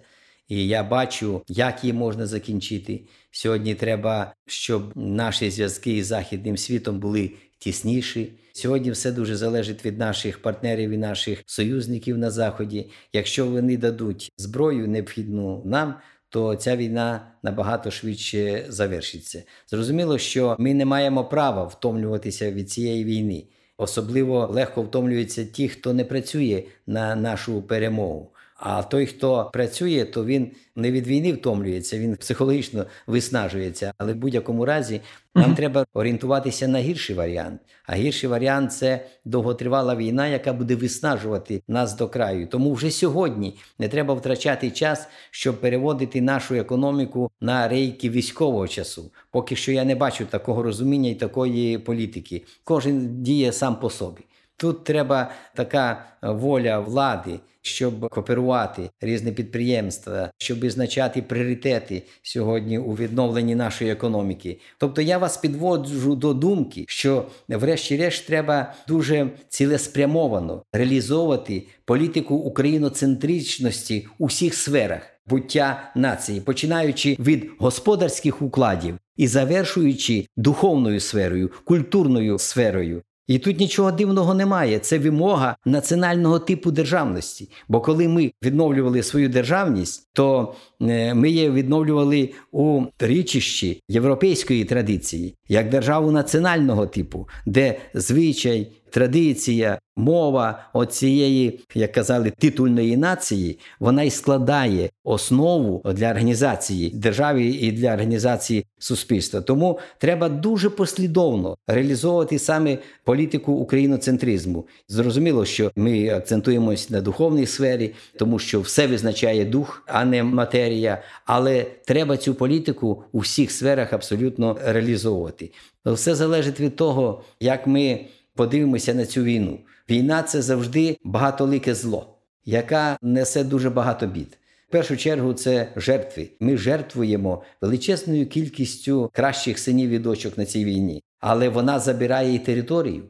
І 0.49 0.69
я 0.69 0.83
бачу, 0.83 1.43
як 1.49 1.85
її 1.85 1.93
можна 1.93 2.27
закінчити. 2.27 3.01
Сьогодні 3.31 3.75
треба, 3.75 4.35
щоб 4.47 4.93
наші 4.97 5.51
зв'язки 5.51 5.97
із 5.97 6.07
західним 6.07 6.57
світом 6.57 7.01
були 7.01 7.31
тісніші. 7.59 8.33
Сьогодні 8.53 8.91
все 8.91 9.13
дуже 9.13 9.37
залежить 9.37 9.85
від 9.85 9.99
наших 9.99 10.43
партнерів 10.43 10.91
і 10.91 10.97
наших 10.97 11.43
союзників 11.47 12.19
на 12.19 12.31
заході. 12.31 12.91
Якщо 13.13 13.47
вони 13.47 13.77
дадуть 13.77 14.33
зброю 14.37 14.89
необхідну 14.89 15.63
нам, 15.65 15.95
то 16.29 16.57
ця 16.57 16.77
війна 16.77 17.33
набагато 17.43 17.91
швидше 17.91 18.67
завершиться. 18.69 19.43
Зрозуміло, 19.67 20.19
що 20.19 20.57
ми 20.59 20.75
не 20.75 20.85
маємо 20.85 21.25
права 21.25 21.65
втомлюватися 21.65 22.53
від 22.53 22.71
цієї 22.71 23.05
війни. 23.05 23.45
Особливо 23.77 24.47
легко 24.47 24.83
втомлюються 24.83 25.45
ті, 25.45 25.69
хто 25.69 25.93
не 25.93 26.05
працює 26.05 26.63
на 26.87 27.17
нашу 27.17 27.63
перемогу. 27.63 28.33
А 28.59 28.83
той, 28.83 29.07
хто 29.07 29.51
працює, 29.53 30.05
то 30.05 30.25
він 30.25 30.51
не 30.77 30.91
від 30.91 31.07
війни 31.07 31.33
втомлюється, 31.33 31.99
він 31.99 32.17
психологічно 32.17 32.87
виснажується. 33.07 33.93
Але 33.99 34.13
в 34.13 34.17
будь-якому 34.17 34.65
разі 34.65 35.01
нам 35.35 35.55
треба 35.55 35.87
орієнтуватися 35.95 36.69
на 36.69 36.79
гірший 36.79 37.17
варіант. 37.17 37.61
А 37.87 37.95
гірший 37.95 38.31
варіант 38.31 38.73
це 38.73 39.07
довготривала 39.25 39.97
війна, 39.97 40.27
яка 40.27 40.53
буде 40.53 40.75
виснажувати 40.75 41.63
нас 41.69 41.97
до 41.97 42.09
краю. 42.09 42.47
Тому 42.47 42.73
вже 42.73 42.91
сьогодні 42.91 43.59
не 43.79 43.89
треба 43.89 44.15
втрачати 44.15 44.71
час, 44.71 45.09
щоб 45.31 45.61
переводити 45.61 46.21
нашу 46.21 46.55
економіку 46.55 47.31
на 47.41 47.69
рейки 47.69 48.11
військового 48.11 48.69
часу. 48.69 49.13
Поки 49.31 49.57
що 49.57 49.73
я 49.73 49.85
не 49.85 49.95
бачу 49.95 50.27
такого 50.27 50.63
розуміння 50.63 51.11
і 51.11 51.15
такої 51.15 51.79
політики. 51.79 52.45
Кожен 52.65 53.23
діє 53.23 53.53
сам 53.53 53.77
по 53.77 53.91
собі. 53.91 54.21
Тут 54.57 54.85
треба 54.85 55.31
така 55.55 56.05
воля 56.23 56.79
влади, 56.79 57.41
щоб 57.69 58.09
кооперувати 58.09 58.91
різні 59.01 59.33
підприємства, 59.33 60.31
щоб 60.39 60.61
визначати 60.61 61.23
пріоритети 61.23 62.03
сьогодні 62.23 62.79
у 62.79 62.93
відновленні 62.93 63.55
нашої 63.55 63.91
економіки. 63.91 64.59
Тобто 64.79 65.03
я 65.03 65.19
вас 65.19 65.37
підводжу 65.37 66.15
до 66.15 66.35
думки, 66.35 66.85
що, 66.89 67.27
врешті-решт, 67.49 68.27
треба 68.27 68.75
дуже 68.89 69.31
цілеспрямовано 69.49 70.63
реалізовувати 70.73 71.63
політику 71.85 72.35
україноцентричності 72.35 74.07
у 74.19 74.27
всіх 74.27 74.55
сферах 74.55 75.03
буття 75.29 75.93
нації, 75.95 76.41
починаючи 76.41 77.17
від 77.21 77.51
господарських 77.59 78.43
укладів 78.43 78.99
і 79.17 79.27
завершуючи 79.27 80.27
духовною 80.37 81.01
сферою, 81.01 81.51
культурною 81.65 82.39
сферою. 82.39 83.03
І 83.29 83.39
тут 83.39 83.61
нічого 83.61 83.93
дивного 83.93 84.35
немає. 84.35 84.79
Це 84.79 84.99
вимога 84.99 85.57
національного 85.65 86.39
типу 86.39 86.71
державності. 86.71 87.51
Бо 87.69 87.81
коли 87.81 88.09
ми 88.09 88.33
відновлювали 88.45 89.03
свою 89.03 89.29
державність, 89.29 90.09
то 90.13 90.55
е, 90.83 91.15
ми 91.15 91.31
її 91.31 91.51
відновлювали 91.51 92.31
у 92.53 92.83
річищі 92.99 93.83
європейської 93.89 94.65
традиції, 94.65 95.35
як 95.49 95.71
державу 95.71 96.11
національного 96.11 96.87
типу, 96.87 97.29
де 97.47 97.79
звичай, 97.95 98.73
традиція, 98.91 99.79
мова 99.97 100.69
оцієї, 100.73 101.61
як 101.75 101.93
казали, 101.93 102.33
титульної 102.39 102.97
нації, 102.97 103.59
вона 103.81 104.03
й 104.03 104.11
складає 104.11 104.91
основу 105.05 105.83
для 105.95 106.11
організації 106.11 106.91
держави 106.91 107.45
і 107.45 107.73
для 107.73 107.93
організації 107.93 108.67
суспільства. 108.79 109.41
Тому 109.41 109.79
треба 109.99 110.29
дуже 110.29 110.71
послідовно 110.71 111.57
реалізовувати 111.67 112.39
саме 112.39 112.79
політику 113.05 113.53
україноцентризму. 113.53 114.67
Зрозуміло, 114.89 115.45
що 115.45 115.71
ми 115.77 116.09
акцентуємось 116.09 116.91
на 116.91 117.01
духовній 117.01 117.47
сфері, 117.47 117.95
тому 118.19 118.39
що 118.39 118.61
все 118.61 118.87
визначає 118.87 119.45
дух, 119.45 119.83
а 119.87 120.05
не 120.05 120.23
матерія. 120.23 121.03
Але 121.25 121.67
треба 121.85 122.17
цю 122.17 122.35
політику 122.35 123.05
у 123.13 123.19
всіх 123.19 123.51
сферах 123.51 123.93
абсолютно 123.93 124.57
реалізовувати. 124.65 125.51
Все 125.87 126.15
залежить 126.15 126.61
від 126.61 126.77
того, 126.77 127.23
як 127.41 127.67
ми 127.67 128.01
подивимося 128.39 128.95
на 128.95 129.07
цю 129.07 129.23
війну. 129.23 129.59
Війна 129.91 130.23
це 130.23 130.43
завжди 130.43 130.97
багатолике 131.05 131.75
зло, 131.75 132.19
яка 132.45 132.99
несе 133.03 133.45
дуже 133.45 133.71
багато 133.71 134.07
бід. 134.07 134.39
В 134.69 134.73
першу 134.73 134.97
чергу 134.97 135.33
це 135.33 135.69
жертви. 135.77 136.29
Ми 136.41 136.57
жертвуємо 136.57 137.43
величезною 137.61 138.27
кількістю 138.27 139.11
кращих 139.13 139.59
синів 139.59 139.91
і 139.91 139.99
дочок 139.99 140.39
на 140.39 140.45
цій 140.45 140.65
війні, 140.65 141.03
але 141.21 141.49
вона 141.49 141.79
забирає 141.79 142.35
і 142.35 142.39
територію, 142.39 143.03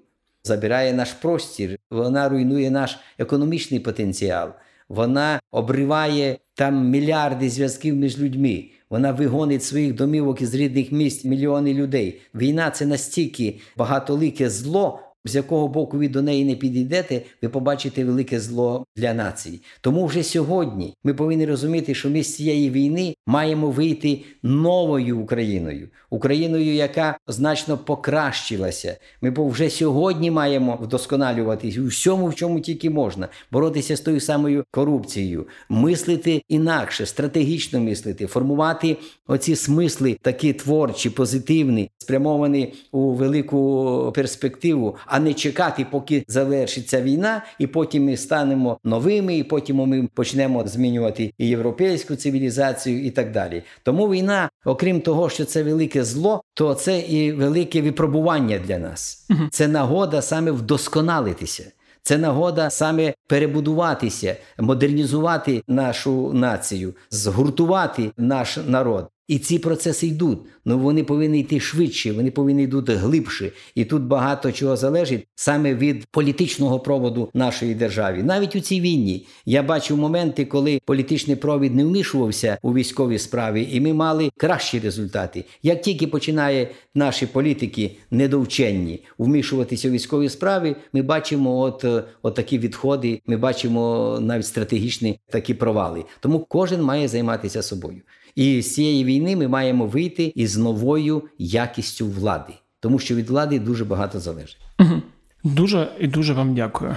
забирає 0.45 0.93
наш 0.93 1.13
простір, 1.13 1.79
вона 1.91 2.29
руйнує 2.29 2.71
наш 2.71 2.99
економічний 3.19 3.81
потенціал, 3.81 4.49
вона 4.89 5.41
обриває 5.51 6.39
там 6.55 6.89
мільярди 6.89 7.51
зв'язків 7.51 7.97
між 7.97 8.19
людьми. 8.19 8.65
Вона 8.91 9.13
вигонить 9.13 9.65
своїх 9.65 9.95
домівок 9.95 10.43
із 10.43 10.55
рідних 10.55 10.93
місць 10.93 11.25
мільйони 11.25 11.75
людей. 11.75 12.21
Війна 12.35 12.71
це 12.71 12.87
настільки 12.87 13.59
багатолике 13.77 14.51
зло 14.51 15.01
з 15.29 15.37
якого 15.37 15.69
боку 15.69 15.99
ви 15.99 16.09
до 16.09 16.23
неї 16.23 16.45
не 16.45 16.55
підійдете, 16.55 17.23
ви 17.43 17.49
побачите 17.49 18.05
велике 18.05 18.41
зло 18.41 18.85
для 18.97 19.15
нації. 19.15 19.63
Тому 19.81 20.07
вже 20.07 20.23
сьогодні 20.23 20.95
ми 21.05 21.15
повинні 21.15 21.47
розуміти, 21.47 21.95
що 21.95 22.11
ми 22.11 22.23
з 22.23 22.35
цієї 22.35 22.71
війни 22.71 23.15
маємо 23.27 23.71
вийти 23.71 24.21
новою 24.43 25.19
Україною, 25.19 25.89
Україною, 26.11 26.75
яка 26.75 27.19
значно 27.27 27.79
покращилася. 27.79 28.97
Ми 29.23 29.35
вже 29.37 29.71
сьогодні 29.71 30.31
маємо 30.31 30.79
вдосконалюватись 30.83 31.79
у 31.79 31.87
всьому, 31.87 32.27
в 32.27 32.35
чому 32.35 32.61
тільки 32.61 32.91
можна, 32.91 33.29
боротися 33.53 33.97
з 33.97 34.01
тою 34.01 34.21
самою 34.21 34.65
корупцією, 34.71 35.47
мислити 35.69 36.43
інакше, 36.49 37.07
стратегічно 37.07 37.81
мислити, 37.81 38.27
формувати 38.27 38.97
оці 39.27 39.57
смисли, 39.57 40.17
такі 40.23 40.53
творчі, 40.53 41.11
позитивні, 41.11 41.91
спрямовані 41.99 42.75
у 42.93 43.13
велику 43.13 44.13
перспективу 44.15 44.97
а 45.07 45.18
не 45.19 45.35
чекати, 45.35 45.87
поки 45.91 46.25
завершиться 46.29 47.03
війна, 47.03 47.43
і 47.59 47.67
потім 47.67 48.05
ми 48.05 48.17
станемо 48.17 48.79
новими, 48.85 49.37
і 49.37 49.45
потім 49.45 49.77
ми 49.77 50.09
почнемо 50.15 50.67
змінювати 50.67 51.33
і 51.39 51.49
європейську 51.49 52.17
цивілізацію, 52.17 53.05
і 53.05 53.11
так 53.11 53.33
далі. 53.33 53.63
Тому 53.83 54.09
війна, 54.09 54.51
окрім 54.65 55.01
того, 55.01 55.31
що 55.31 55.45
це 55.45 55.63
велике 55.63 56.05
зло, 56.05 56.43
то 56.55 56.75
це 56.75 56.99
і 56.99 57.33
велике 57.33 57.83
випробування 57.83 58.59
для 58.59 58.79
нас. 58.79 59.27
Це 59.51 59.69
нагода 59.69 60.23
саме 60.23 60.51
вдосконалитися. 60.51 61.65
Це 62.03 62.19
нагода 62.19 62.71
саме 62.71 63.15
перебудуватися, 63.27 64.37
модернізувати 64.59 65.63
нашу 65.69 66.33
націю, 66.33 66.95
згуртувати 67.11 68.11
наш 68.17 68.59
народ. 68.67 69.09
І 69.29 69.39
ці 69.39 69.59
процеси 69.59 70.07
йдуть. 70.07 70.39
Ну 70.65 70.79
вони 70.79 71.05
повинні 71.05 71.41
йти 71.41 71.61
швидше, 71.61 72.13
вони 72.13 72.31
повинні 72.31 72.63
йти 72.63 72.95
глибше. 72.95 73.53
І 73.75 73.85
тут 73.85 74.03
багато 74.03 74.53
чого 74.53 74.77
залежить 74.77 75.27
саме 75.35 75.75
від 75.75 76.07
політичного 76.07 76.81
проводу 76.81 77.31
нашої 77.35 77.75
держави. 77.75 78.23
Навіть 78.23 78.57
у 78.57 78.61
цій 78.61 78.81
війні 78.81 79.27
я 79.47 79.63
бачив 79.63 79.97
моменти, 79.97 80.45
коли 80.45 80.81
політичний 80.85 81.37
провід 81.37 81.75
не 81.75 81.85
вмішувався 81.85 82.59
у 82.63 82.75
військові 82.75 83.19
справи, 83.19 83.63
і 83.63 83.81
ми 83.81 83.93
мали 83.93 84.31
кращі 84.37 84.79
результати. 84.79 85.45
Як 85.63 85.83
тільки 85.83 86.07
починає 86.07 86.69
наші 86.95 87.27
політики 87.27 87.97
недовченні 88.11 89.05
вмішуватися 89.19 89.89
у 89.89 89.91
військові 89.91 90.29
справи, 90.29 90.77
ми 90.93 91.03
бачимо 91.03 91.59
от, 91.59 91.85
от 92.23 92.35
такі 92.35 92.59
відходи, 92.59 93.21
ми 93.27 93.37
бачимо 93.37 94.19
навіть 94.21 94.47
стратегічні 94.47 95.21
такі 95.31 95.55
провали. 95.55 96.05
Тому 96.21 96.47
кожен 96.49 96.83
має 96.83 97.09
займатися 97.09 97.63
собою. 97.63 98.01
І 98.39 98.63
з 98.63 98.75
цієї 98.75 99.05
війни 99.05 99.37
ми 99.37 99.49
маємо 99.49 99.87
вийти 99.87 100.33
із 100.35 100.57
новою 100.57 101.23
якістю 101.39 102.07
влади, 102.07 102.53
тому 102.81 102.99
що 102.99 103.15
від 103.15 103.31
влади 103.31 103.59
дуже 103.59 103.85
багато 103.85 104.21
залежить. 104.21 104.59
Угу. 104.81 105.03
Дуже 105.45 105.89
і 106.01 106.07
дуже 106.07 106.33
вам 106.33 106.55
дякую. 106.55 106.97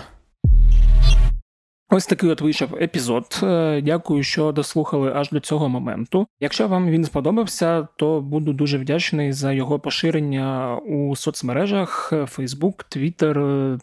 Ось 1.89 2.06
такий 2.06 2.30
от 2.30 2.42
вийшов 2.42 2.76
епізод. 2.76 3.39
Е, 3.44 3.82
дякую, 3.82 4.24
що 4.24 4.52
дослухали 4.52 5.12
аж 5.16 5.30
до 5.30 5.39
цього 5.39 5.70
моменту. 5.70 6.28
Якщо 6.39 6.68
вам 6.68 6.89
він 6.89 7.06
сподобався, 7.06 7.88
то 7.96 8.22
буду 8.22 8.54
дуже 8.54 8.78
вдячний 8.78 9.34
за 9.34 9.54
його 9.54 9.80
поширення 9.80 10.76
у 10.76 11.16
соцмережах: 11.16 12.14
Facebook, 12.14 12.98
Twitter, 12.98 13.36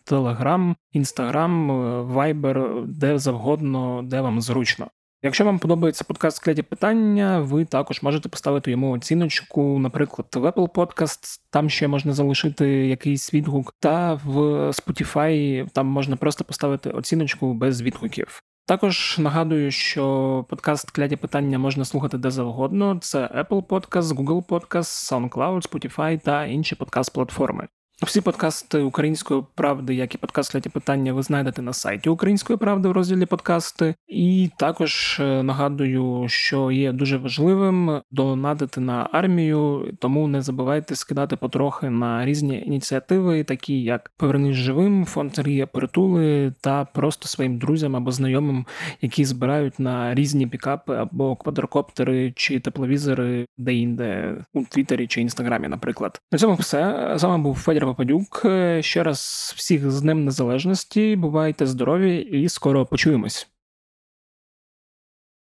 Telegram, 0.07 0.75
Instagram, 0.95 1.67
Viber, 2.13 2.87
де 2.87 3.19
завгодно, 3.19 4.03
де 4.05 4.21
вам 4.21 4.41
зручно. 4.41 4.87
Якщо 5.23 5.45
вам 5.45 5.59
подобається 5.59 6.05
подкаст 6.05 6.37
«Скляті 6.37 6.63
питання, 6.63 7.41
ви 7.41 7.65
також 7.65 8.03
можете 8.03 8.29
поставити 8.29 8.71
йому 8.71 8.91
оціночку, 8.91 9.79
наприклад, 9.79 10.29
в 10.35 10.45
Apple 10.47 10.69
Podcast, 10.69 11.41
там 11.51 11.71
ще 11.71 11.89
можна 11.89 12.13
залишити 12.13 12.69
якийсь 12.69 13.35
відгук, 13.35 13.75
та 13.81 14.15
в 14.15 14.39
Spotify 14.69 15.67
там 15.71 15.87
можна 15.87 16.17
просто 16.17 16.45
поставити 16.45 16.91
оціночку 16.91 17.55
без 17.55 17.83
відгуків. 17.83 18.43
Також 18.67 19.17
нагадую, 19.19 19.71
що 19.71 20.45
подкаст 20.49 20.91
«Кляті 20.91 21.17
питання 21.17 21.59
можна 21.59 21.85
слухати 21.85 22.19
де 22.19 22.31
завгодно. 22.31 22.99
Це 23.01 23.19
Apple 23.19 23.67
Podcast, 23.67 24.03
Google 24.03 24.47
Podcast, 24.47 25.31
SoundCloud, 25.31 25.71
Spotify 25.71 26.21
та 26.21 26.45
інші 26.45 26.75
подкаст-платформи. 26.75 27.67
Всі 28.03 28.21
подкасти 28.21 28.79
Української 28.79 29.43
правди, 29.55 29.95
як 29.95 30.15
і 30.15 30.19
подкаст 30.19 30.55
«Ляті 30.55 30.69
питання, 30.69 31.13
ви 31.13 31.23
знайдете 31.23 31.63
на 31.63 31.73
сайті 31.73 32.09
Української 32.09 32.57
правди 32.57 32.89
в 32.89 32.93
розділі 32.93 33.27
подкасти. 33.27 33.95
І 34.09 34.51
також 34.59 35.21
е, 35.21 35.43
нагадую, 35.43 36.25
що 36.29 36.71
є 36.71 36.93
дуже 36.93 37.17
важливим 37.17 38.01
донадити 38.11 38.81
на 38.81 39.09
армію, 39.13 39.93
тому 39.99 40.29
не 40.29 40.43
забувайте 40.43 40.97
скидати 40.97 41.37
потрохи 41.37 41.91
на 41.91 42.25
різні 42.25 42.63
ініціативи, 42.67 43.45
такі 43.45 43.83
як 43.83 44.11
Повернись 44.17 44.57
живим, 44.57 45.05
фонд 45.05 45.39
Рія 45.39 45.67
Притули 45.67 46.53
та 46.61 46.85
просто 46.85 47.29
своїм 47.29 47.59
друзям 47.59 47.97
або 47.97 48.13
знайомим, 48.13 48.67
які 49.01 49.25
збирають 49.25 49.79
на 49.79 50.15
різні 50.15 50.47
пікапи 50.47 50.97
або 50.97 51.37
квадрокоптери 51.37 52.33
чи 52.37 52.61
тепловізори, 52.61 53.47
де-інде 53.57 54.37
у 54.55 54.65
Твіттері 54.65 55.07
чи 55.07 55.21
Інстаграмі, 55.21 55.69
наприклад. 55.69 56.21
На 56.33 56.39
цьому 56.39 56.55
все 56.55 57.13
з 57.17 57.23
вами 57.23 57.43
був 57.43 57.57
Федір. 57.57 57.88
Попадюк. 57.89 58.47
Ще 58.81 59.03
раз 59.03 59.53
всіх 59.57 59.91
з 59.91 60.03
ним 60.03 60.25
Незалежності. 60.25 61.17
Бувайте 61.17 61.67
здорові 61.67 62.17
і 62.17 62.49
скоро 62.49 62.87
почуємось. 62.87 63.49